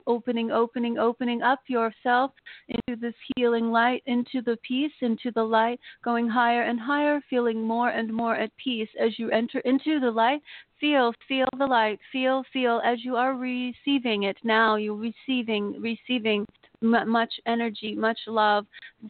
opening, 0.07 0.53
opening, 0.53 0.99
opening 0.99 1.43
up 1.43 1.61
yourself 1.67 2.31
into 2.69 3.01
this 3.01 3.15
healing 3.35 3.73
light, 3.73 4.03
into 4.07 4.43
the 4.43 4.57
peace, 4.63 4.93
into 5.01 5.33
the 5.33 5.43
light, 5.43 5.81
going 6.05 6.29
higher 6.29 6.63
and 6.63 6.79
higher, 6.79 7.21
feeling 7.29 7.63
more 7.63 7.89
and 7.89 8.13
more 8.13 8.37
at 8.37 8.57
peace 8.57 8.89
as 9.01 9.19
you 9.19 9.31
enter 9.31 9.59
into 9.61 9.99
the 9.99 10.11
light. 10.11 10.43
Feel, 10.79 11.15
feel 11.27 11.47
the 11.57 11.67
light. 11.67 11.99
Feel, 12.13 12.45
feel 12.53 12.83
as 12.85 13.03
you 13.03 13.17
are 13.17 13.35
receiving 13.35 13.96
it 14.05 14.37
now. 14.45 14.77
You're 14.77 14.97
receiving, 14.97 15.81
receiving, 15.81 16.47
m- 16.83 17.09
much 17.09 17.33
energy, 17.47 17.95
much 17.95 18.19
love 18.27 18.67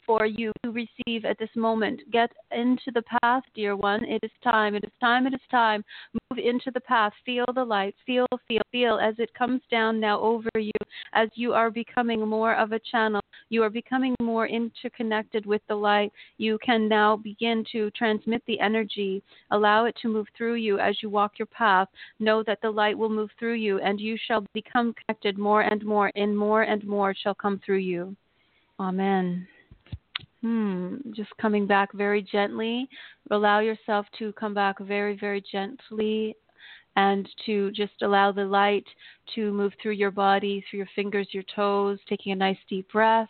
for 0.06 0.26
you 0.26 0.52
to 0.62 0.70
receive 0.70 1.24
at 1.24 1.38
this 1.38 1.50
moment. 1.56 2.00
Get 2.12 2.30
into 2.52 2.90
the 2.94 3.02
path, 3.22 3.42
dear 3.54 3.76
one. 3.76 4.04
It 4.04 4.20
is 4.22 4.30
time. 4.42 4.74
It 4.74 4.84
is 4.84 4.92
time. 5.00 5.26
It 5.26 5.34
is 5.34 5.40
time. 5.50 5.84
Move 6.30 6.44
into 6.44 6.70
the 6.72 6.80
path. 6.80 7.12
Feel 7.24 7.44
the 7.54 7.64
light. 7.64 7.94
Feel, 8.04 8.26
feel, 8.48 8.62
feel 8.72 8.98
as 8.98 9.14
it 9.18 9.32
comes 9.34 9.60
down 9.70 10.00
now 10.00 10.20
over 10.20 10.48
you, 10.56 10.72
as 11.12 11.28
you 11.34 11.52
are 11.52 11.70
becoming 11.70 12.26
more 12.26 12.54
of 12.56 12.72
a 12.72 12.80
channel. 12.90 13.20
You 13.48 13.62
are 13.62 13.70
becoming 13.70 14.14
more 14.20 14.48
interconnected 14.48 15.46
with 15.46 15.62
the 15.68 15.76
light. 15.76 16.12
You 16.38 16.58
can 16.64 16.88
now 16.88 17.16
begin 17.16 17.64
to 17.70 17.90
transmit 17.92 18.42
the 18.46 18.58
energy. 18.58 19.22
Allow 19.52 19.84
it 19.84 19.96
to 20.02 20.08
move 20.08 20.26
through 20.36 20.54
you 20.54 20.80
as 20.80 20.96
you 21.00 21.10
walk 21.10 21.38
your 21.38 21.46
path. 21.46 21.88
Know 22.18 22.42
that 22.42 22.60
the 22.60 22.70
light 22.70 22.98
will 22.98 23.08
move 23.08 23.30
through 23.38 23.54
you, 23.54 23.78
and 23.78 24.00
you 24.00 24.16
shall 24.26 24.44
become 24.52 24.94
connected 24.94 25.38
more 25.38 25.62
and 25.62 25.84
more, 25.84 26.10
and 26.16 26.36
more 26.36 26.62
and 26.62 26.84
more 26.84 27.14
shall 27.14 27.34
come 27.34 27.60
through 27.64 27.78
you. 27.78 28.16
Amen. 28.80 29.46
Hmm. 30.46 30.98
Just 31.10 31.30
coming 31.42 31.66
back 31.66 31.92
very 31.92 32.22
gently. 32.22 32.88
Allow 33.32 33.58
yourself 33.58 34.06
to 34.20 34.32
come 34.34 34.54
back 34.54 34.78
very, 34.78 35.16
very 35.18 35.42
gently 35.50 36.36
and 36.94 37.28
to 37.46 37.72
just 37.72 38.00
allow 38.02 38.30
the 38.30 38.44
light 38.44 38.86
to 39.34 39.52
move 39.52 39.72
through 39.82 39.94
your 39.94 40.12
body, 40.12 40.64
through 40.70 40.78
your 40.78 40.88
fingers, 40.94 41.26
your 41.32 41.42
toes, 41.52 41.98
taking 42.08 42.30
a 42.30 42.36
nice 42.36 42.58
deep 42.70 42.88
breath. 42.92 43.28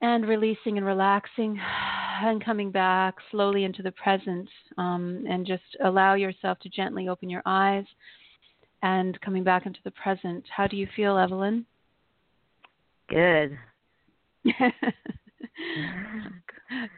And 0.00 0.26
releasing 0.26 0.78
and 0.78 0.86
relaxing 0.86 1.60
and 2.22 2.42
coming 2.42 2.70
back 2.70 3.16
slowly 3.30 3.64
into 3.64 3.82
the 3.82 3.92
present. 3.92 4.48
Um, 4.78 5.26
and 5.28 5.46
just 5.46 5.76
allow 5.84 6.14
yourself 6.14 6.58
to 6.60 6.70
gently 6.70 7.08
open 7.08 7.28
your 7.28 7.42
eyes 7.44 7.84
and 8.82 9.20
coming 9.20 9.44
back 9.44 9.66
into 9.66 9.80
the 9.84 9.90
present. 9.90 10.42
How 10.56 10.66
do 10.66 10.78
you 10.78 10.88
feel, 10.96 11.18
Evelyn? 11.18 11.66
Good. 13.10 13.58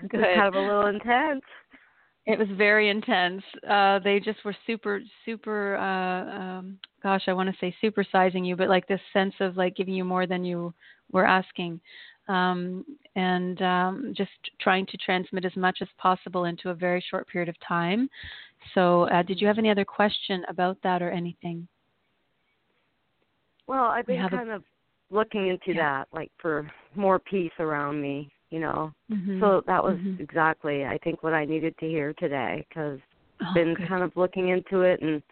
Good. 0.09 0.21
Kind 0.21 0.49
of 0.49 0.55
a 0.55 0.61
little 0.61 0.87
intense. 0.87 1.43
It 2.27 2.39
was 2.39 2.49
very 2.57 2.89
intense. 2.89 3.43
Uh, 3.69 3.99
they 3.99 4.19
just 4.19 4.43
were 4.45 4.57
super, 4.67 5.01
super. 5.25 5.77
Uh, 5.77 6.39
um, 6.39 6.79
gosh, 7.03 7.25
I 7.27 7.35
want 7.35 7.51
to 7.51 7.57
say 7.61 7.75
supersizing 7.83 8.47
you, 8.47 8.57
but 8.57 8.69
like 8.71 8.87
this 8.87 9.01
sense 9.13 9.35
of 9.41 9.57
like 9.59 9.77
giving 9.77 9.95
you 9.95 10.05
more 10.05 10.27
than 10.27 10.43
you 10.43 10.73
were 11.13 11.27
asking, 11.27 11.81
um, 12.29 12.85
and 13.15 13.61
um, 13.61 14.15
just 14.17 14.31
trying 14.59 14.87
to 14.87 14.97
transmit 14.97 15.45
as 15.45 15.55
much 15.55 15.79
as 15.83 15.89
possible 15.99 16.47
into 16.47 16.71
a 16.71 16.75
very 16.75 17.05
short 17.11 17.29
period 17.29 17.51
of 17.51 17.57
time. 17.61 18.09
So, 18.73 19.03
uh, 19.11 19.23
did 19.23 19.39
you 19.39 19.47
have 19.47 19.59
any 19.59 19.69
other 19.69 19.85
question 19.85 20.45
about 20.49 20.79
that 20.83 21.03
or 21.03 21.11
anything? 21.11 21.69
Well, 23.67 23.85
I've 23.85 24.07
been 24.07 24.21
have 24.21 24.33
a- 24.33 24.37
kind 24.37 24.51
of 24.51 24.65
looking 25.15 25.49
into 25.49 25.69
Yeah. 25.69 25.99
that, 25.99 26.09
like 26.13 26.31
for 26.41 26.71
more 26.95 27.19
peace 27.19 27.53
around 27.59 28.01
me, 28.03 28.31
you 28.51 28.61
know. 28.61 28.93
Mhm. 29.11 29.41
So 29.41 29.63
that 29.67 29.83
was 29.83 29.97
Mhm. 29.99 30.21
exactly, 30.21 30.85
I 30.85 30.99
think, 30.99 31.23
what 31.23 31.33
I 31.35 31.45
needed 31.45 31.77
to 31.79 31.89
hear 31.89 32.13
today 32.15 32.67
because 32.69 33.01
Oh, 33.41 33.53
been 33.55 33.75
good. 33.75 33.89
kind 33.89 34.03
of 34.03 34.17
looking 34.17 34.49
into 34.51 34.83
it 34.83 35.01
and 35.03 35.23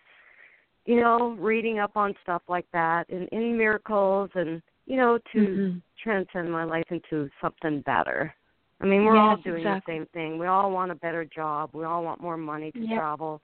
you 0.86 1.00
know 1.00 1.30
reading 1.38 1.78
up 1.78 1.96
on 1.96 2.14
stuff 2.22 2.42
like 2.48 2.66
that 2.72 3.08
and 3.08 3.28
in 3.28 3.56
miracles 3.56 4.30
and 4.34 4.60
you 4.86 4.96
know 4.96 5.18
to 5.32 5.38
Mhm. 5.38 5.82
transcend 6.02 6.50
my 6.50 6.64
life 6.64 6.90
into 6.90 7.30
something 7.40 7.80
better 7.82 8.34
i 8.80 8.84
mean 8.84 9.04
we're 9.04 9.16
all 9.16 9.36
doing 9.36 9.62
exactly. 9.64 9.94
the 9.94 9.98
same 10.00 10.06
thing 10.06 10.38
we 10.38 10.46
all 10.46 10.70
want 10.72 10.90
a 10.90 10.94
better 10.96 11.24
job 11.24 11.70
we 11.72 11.84
all 11.84 12.02
want 12.02 12.20
more 12.20 12.36
money 12.36 12.72
to 12.72 12.80
Yep. 12.80 12.98
travel 12.98 13.40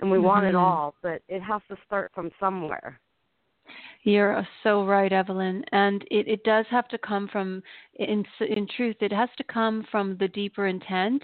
and 0.00 0.10
we 0.10 0.18
want 0.18 0.44
it 0.44 0.54
Mhm. 0.54 0.58
all 0.58 0.94
but 1.02 1.22
it 1.28 1.40
has 1.40 1.62
to 1.68 1.76
start 1.86 2.10
from 2.12 2.30
somewhere 2.40 2.98
You're 4.04 4.46
so 4.62 4.84
right, 4.84 5.12
Evelyn. 5.12 5.64
And 5.72 6.02
it, 6.10 6.26
it 6.28 6.44
does 6.44 6.66
have 6.70 6.88
to 6.88 6.98
come 6.98 7.28
from, 7.28 7.62
in, 7.94 8.24
in 8.40 8.66
truth, 8.76 8.96
it 9.00 9.12
has 9.12 9.28
to 9.36 9.44
come 9.44 9.86
from 9.90 10.16
the 10.18 10.28
deeper 10.28 10.66
intent. 10.66 11.22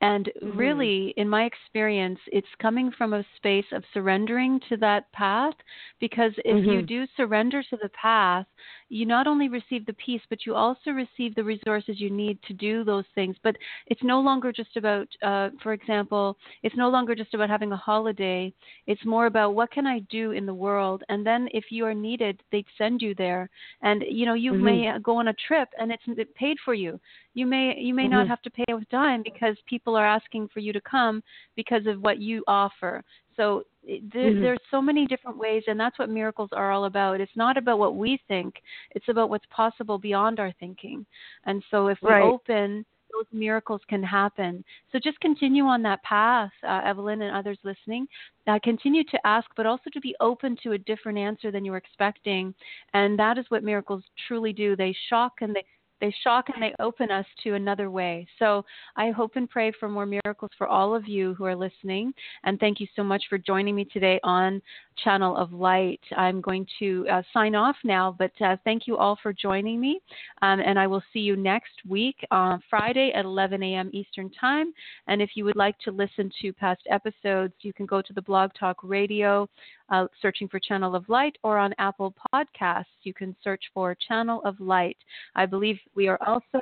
And 0.00 0.30
really, 0.42 1.14
in 1.16 1.28
my 1.28 1.44
experience, 1.44 2.18
it's 2.26 2.46
coming 2.60 2.90
from 2.98 3.12
a 3.12 3.24
space 3.36 3.64
of 3.72 3.84
surrendering 3.94 4.60
to 4.68 4.76
that 4.78 5.10
path. 5.12 5.54
Because 6.00 6.32
if 6.44 6.66
you 6.66 6.82
Mhm. 6.82 6.86
do 6.86 7.06
surrender 7.16 7.62
to 7.62 7.76
the 7.76 7.88
path, 7.90 8.46
you 8.92 9.06
not 9.06 9.26
only 9.26 9.48
receive 9.48 9.86
the 9.86 9.94
peace, 9.94 10.20
but 10.28 10.44
you 10.44 10.54
also 10.54 10.90
receive 10.90 11.34
the 11.34 11.42
resources 11.42 11.98
you 11.98 12.10
need 12.10 12.38
to 12.42 12.52
do 12.52 12.84
those 12.84 13.06
things. 13.14 13.34
But 13.42 13.56
it's 13.86 14.02
no 14.02 14.20
longer 14.20 14.52
just 14.52 14.76
about, 14.76 15.08
uh, 15.22 15.48
for 15.62 15.72
example, 15.72 16.36
it's 16.62 16.76
no 16.76 16.90
longer 16.90 17.14
just 17.14 17.32
about 17.32 17.48
having 17.48 17.72
a 17.72 17.76
holiday. 17.76 18.52
It's 18.86 19.04
more 19.06 19.26
about 19.26 19.54
what 19.54 19.70
can 19.70 19.86
I 19.86 20.00
do 20.10 20.32
in 20.32 20.44
the 20.44 20.52
world. 20.52 21.02
And 21.08 21.26
then 21.26 21.48
if 21.54 21.64
you 21.70 21.86
are 21.86 21.94
needed, 21.94 22.42
they 22.52 22.64
send 22.76 23.00
you 23.00 23.14
there. 23.14 23.48
And 23.80 24.04
you 24.06 24.26
know, 24.26 24.34
you 24.34 24.52
Mhm. 24.52 24.60
may 24.60 24.98
go 24.98 25.16
on 25.16 25.28
a 25.28 25.34
trip 25.46 25.70
and 25.78 25.90
it's 25.90 26.34
paid 26.34 26.58
for 26.60 26.74
you. 26.74 27.00
You 27.32 27.46
may 27.46 27.80
you 27.80 27.94
may 27.94 28.08
not 28.08 28.26
Mhm. 28.26 28.28
have 28.28 28.42
to 28.42 28.50
pay 28.50 28.74
with 28.74 28.88
dime 28.90 29.22
because 29.22 29.56
people 29.62 29.96
are 29.96 30.06
asking 30.06 30.48
for 30.48 30.60
you 30.60 30.72
to 30.74 30.80
come 30.82 31.22
because 31.56 31.86
of 31.86 32.02
what 32.02 32.18
you 32.18 32.44
offer. 32.46 33.02
So 33.36 33.64
there, 34.12 34.30
Mhm. 34.30 34.40
there's 34.40 34.60
so 34.70 34.80
many 34.80 35.06
different 35.06 35.38
ways, 35.38 35.64
and 35.66 35.78
that's 35.78 35.98
what 35.98 36.08
miracles 36.08 36.50
are 36.52 36.70
all 36.70 36.84
about. 36.84 37.20
It's 37.20 37.36
not 37.36 37.56
about 37.56 37.78
what 37.78 37.96
we 37.96 38.18
think; 38.28 38.62
it's 38.92 39.08
about 39.08 39.30
what's 39.30 39.46
possible 39.46 39.98
beyond 39.98 40.38
our 40.40 40.52
thinking. 40.60 41.04
And 41.44 41.62
so, 41.70 41.88
if 41.88 41.98
we 42.02 42.08
Right. 42.10 42.22
open, 42.22 42.84
those 43.12 43.26
miracles 43.32 43.80
can 43.88 44.02
happen. 44.02 44.64
So 44.90 44.98
just 44.98 45.20
continue 45.20 45.64
on 45.64 45.82
that 45.82 46.02
path, 46.02 46.50
uh, 46.62 46.80
Evelyn, 46.84 47.22
and 47.22 47.36
others 47.36 47.58
listening. 47.62 48.08
Uh, 48.46 48.58
continue 48.64 49.04
to 49.04 49.26
ask, 49.26 49.48
but 49.54 49.66
also 49.66 49.90
to 49.90 50.00
be 50.00 50.16
open 50.20 50.56
to 50.62 50.72
a 50.72 50.78
different 50.78 51.18
answer 51.18 51.50
than 51.50 51.64
you 51.64 51.72
were 51.72 51.76
expecting. 51.76 52.54
And 52.94 53.18
that 53.18 53.36
is 53.38 53.44
what 53.50 53.62
miracles 53.64 54.02
truly 54.26 54.52
do. 54.52 54.76
They 54.76 54.96
shock 55.10 55.34
and 55.42 55.54
they 55.54 55.64
they 56.02 56.14
shock 56.24 56.46
and 56.52 56.60
they 56.60 56.74
open 56.80 57.10
us 57.10 57.24
to 57.44 57.54
another 57.54 57.90
way. 57.90 58.26
So 58.40 58.64
I 58.96 59.12
hope 59.12 59.36
and 59.36 59.48
pray 59.48 59.72
for 59.78 59.88
more 59.88 60.04
miracles 60.04 60.50
for 60.58 60.66
all 60.66 60.94
of 60.94 61.06
you 61.06 61.32
who 61.34 61.44
are 61.44 61.54
listening. 61.54 62.12
And 62.42 62.58
thank 62.58 62.80
you 62.80 62.88
so 62.96 63.04
much 63.04 63.22
for 63.30 63.38
joining 63.38 63.76
me 63.76 63.84
today 63.84 64.18
on 64.24 64.60
Channel 65.02 65.36
of 65.36 65.52
Light. 65.52 66.00
I'm 66.16 66.40
going 66.40 66.66
to 66.78 67.06
uh, 67.10 67.22
sign 67.32 67.54
off 67.54 67.76
now, 67.84 68.14
but 68.18 68.32
uh, 68.40 68.56
thank 68.64 68.86
you 68.86 68.96
all 68.96 69.18
for 69.22 69.32
joining 69.32 69.80
me. 69.80 70.00
Um, 70.42 70.60
and 70.60 70.78
I 70.78 70.86
will 70.86 71.02
see 71.12 71.20
you 71.20 71.36
next 71.36 71.72
week 71.88 72.16
on 72.30 72.62
Friday 72.68 73.12
at 73.14 73.24
11 73.24 73.62
a.m. 73.62 73.90
Eastern 73.92 74.30
Time. 74.30 74.72
And 75.06 75.20
if 75.20 75.30
you 75.34 75.44
would 75.44 75.56
like 75.56 75.78
to 75.80 75.90
listen 75.90 76.30
to 76.40 76.52
past 76.52 76.82
episodes, 76.90 77.54
you 77.62 77.72
can 77.72 77.86
go 77.86 78.02
to 78.02 78.12
the 78.12 78.22
Blog 78.22 78.50
Talk 78.58 78.78
Radio, 78.82 79.48
uh, 79.90 80.06
searching 80.20 80.48
for 80.48 80.58
Channel 80.58 80.94
of 80.94 81.08
Light, 81.08 81.36
or 81.42 81.58
on 81.58 81.74
Apple 81.78 82.14
Podcasts, 82.34 82.84
you 83.02 83.14
can 83.14 83.36
search 83.42 83.62
for 83.74 83.96
Channel 84.08 84.42
of 84.44 84.58
Light. 84.60 84.96
I 85.34 85.46
believe 85.46 85.78
we 85.94 86.08
are 86.08 86.18
also 86.26 86.60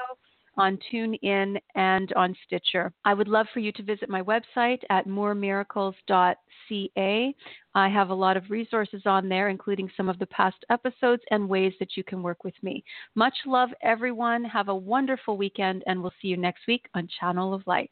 on 0.60 0.78
TuneIn 0.92 1.58
and 1.74 2.12
on 2.12 2.36
Stitcher. 2.44 2.92
I 3.06 3.14
would 3.14 3.28
love 3.28 3.46
for 3.54 3.60
you 3.60 3.72
to 3.72 3.82
visit 3.82 4.10
my 4.10 4.20
website 4.20 4.80
at 4.90 5.06
mooremiracles.ca. 5.06 7.34
I 7.74 7.88
have 7.88 8.10
a 8.10 8.14
lot 8.14 8.36
of 8.36 8.50
resources 8.50 9.00
on 9.06 9.30
there, 9.30 9.48
including 9.48 9.90
some 9.96 10.10
of 10.10 10.18
the 10.18 10.26
past 10.26 10.58
episodes 10.68 11.22
and 11.30 11.48
ways 11.48 11.72
that 11.80 11.96
you 11.96 12.04
can 12.04 12.22
work 12.22 12.44
with 12.44 12.62
me. 12.62 12.84
Much 13.14 13.36
love, 13.46 13.70
everyone. 13.82 14.44
Have 14.44 14.68
a 14.68 14.74
wonderful 14.74 15.38
weekend, 15.38 15.82
and 15.86 16.02
we'll 16.02 16.12
see 16.20 16.28
you 16.28 16.36
next 16.36 16.66
week 16.68 16.84
on 16.94 17.08
Channel 17.18 17.54
of 17.54 17.66
Light. 17.66 17.90